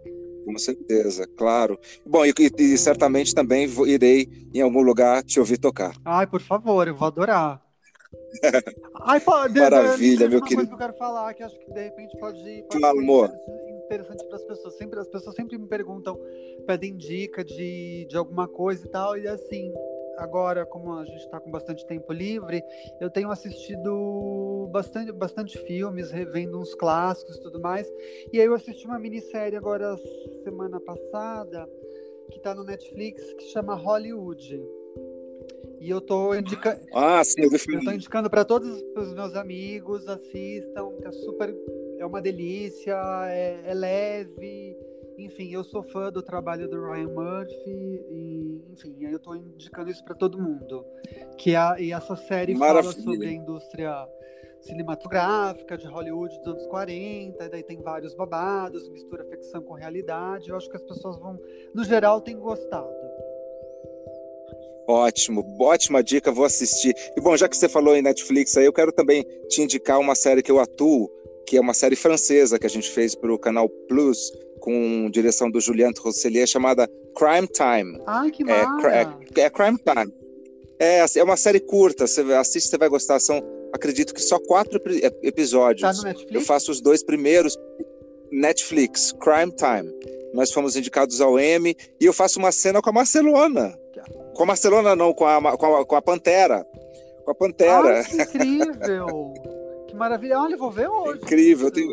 [0.45, 1.79] Com certeza, claro.
[2.05, 5.95] Bom, e, e- certamente também irei em algum lugar te ouvir tocar.
[6.05, 7.63] Ai, por favor, eu vou adorar.
[9.07, 10.57] Ai, pode, Maravilha, meu uma querido.
[10.57, 13.31] coisa que eu quero falar que acho que de repente pode, pode Fala, ser amor.
[13.87, 14.77] interessante para as pessoas.
[14.79, 16.19] Sempre as pessoas sempre me perguntam,
[16.67, 19.73] pedem dica de, de alguma coisa e tal e assim,
[20.19, 22.63] agora, como a gente está com bastante tempo livre,
[23.01, 27.91] eu tenho assistido bastante, bastante filmes, revendo uns clássicos e tudo mais.
[28.33, 29.97] E aí eu assisti uma minissérie agora
[30.43, 31.69] semana passada,
[32.31, 34.63] que está no Netflix, que chama Hollywood.
[35.81, 36.81] E eu tô indicando.
[36.95, 41.55] Ah, sim, eu Eu tô indicando para todos os meus amigos, assistam, que é super.
[41.99, 42.97] É uma delícia,
[43.29, 44.77] é, é leve.
[45.19, 48.05] Enfim, eu sou fã do trabalho do Ryan Murphy.
[48.11, 50.85] E, enfim, eu tô indicando isso para todo mundo.
[51.39, 52.93] Que a, e essa série Maravilha.
[52.93, 54.09] fala sobre a indústria
[54.61, 60.49] cinematográfica de Hollywood dos anos 40, daí tem vários babados, mistura ficção com realidade.
[60.49, 61.39] Eu acho que as pessoas vão,
[61.75, 62.89] no geral, têm gostado.
[64.87, 66.95] Ótimo, ótima dica, vou assistir.
[67.17, 70.15] E bom, já que você falou em Netflix, aí eu quero também te indicar uma
[70.15, 71.11] série que eu atuo,
[71.47, 74.31] que é uma série francesa que a gente fez para o canal Plus,
[74.65, 78.01] com direção do Julien Rosselier, chamada Crime Time.
[78.07, 79.19] Ai, que É, mara!
[79.37, 80.11] é, é Crime Time.
[80.79, 83.21] É, é uma série curta, você assiste, você vai gostar.
[83.21, 83.43] São,
[83.75, 85.83] acredito que só quatro epi- episódios.
[85.83, 86.47] Tá no Eu Netflix?
[86.47, 87.59] faço os dois primeiros.
[88.33, 89.93] Netflix, Crime Time.
[90.33, 93.79] Nós fomos indicados ao Emmy e eu faço uma cena com a Barcelona.
[94.35, 96.67] Com a Barcelona, não, com a, com a, com a Pantera.
[97.25, 97.99] Com a Pantera.
[97.99, 99.35] Ai, que incrível!
[99.89, 100.41] que maravilha!
[100.41, 101.21] Olha, eu vou ver hoje.
[101.23, 101.71] Incrível.
[101.71, 101.87] Tem-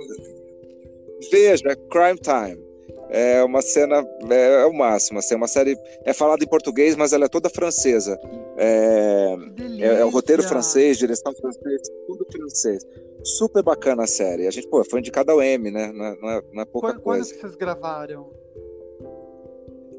[1.30, 2.72] Veja, Crime Time.
[3.14, 5.20] É uma cena, é, é o máximo.
[5.20, 5.78] Assim, é uma série.
[6.06, 8.18] É falada em português, mas ela é toda francesa.
[8.58, 9.36] É,
[9.80, 12.82] é, é o roteiro francês, direção francesa, tudo francês.
[13.24, 14.48] Super bacana a série.
[14.48, 15.92] A gente, pô, foi indicada ao M, né?
[15.92, 17.34] Não é, não é- não é pouca Quando, quando coisa.
[17.34, 18.32] que vocês gravaram?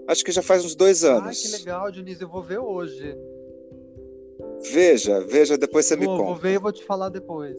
[0.09, 1.41] Acho que já faz uns dois Ai, anos.
[1.43, 2.25] que legal, Dionísio.
[2.25, 3.15] Eu vou ver hoje.
[4.73, 6.41] Veja, veja, depois você me Vou, vou conta.
[6.41, 7.59] ver e vou te falar depois.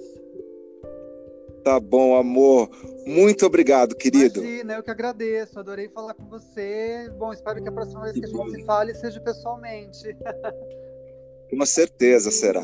[1.63, 2.69] Tá bom, amor.
[3.05, 4.43] Muito obrigado, querido.
[4.43, 5.57] Imagina, eu que agradeço.
[5.57, 7.09] Adorei falar com você.
[7.17, 10.15] Bom, espero que a próxima vez Que a gente se fale seja pessoalmente.
[11.49, 12.63] Com certeza será.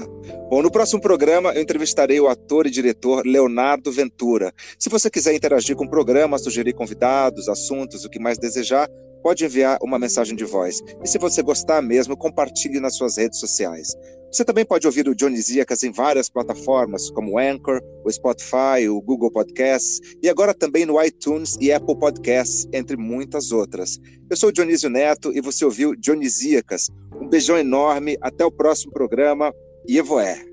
[0.49, 4.51] Bom, no próximo programa eu entrevistarei o ator e diretor Leonardo Ventura.
[4.79, 8.89] Se você quiser interagir com o programa, sugerir convidados, assuntos, o que mais desejar,
[9.21, 10.81] pode enviar uma mensagem de voz.
[11.03, 13.95] E se você gostar mesmo, compartilhe nas suas redes sociais.
[14.31, 19.01] Você também pode ouvir o Dionisíacas em várias plataformas, como o Anchor, o Spotify, o
[19.01, 23.99] Google Podcasts e agora também no iTunes e Apple Podcasts, entre muitas outras.
[24.29, 26.89] Eu sou Dionísio Neto e você ouviu Dionisíacas.
[27.19, 29.51] Um beijão enorme, até o próximo programa
[29.87, 30.45] e Evoé.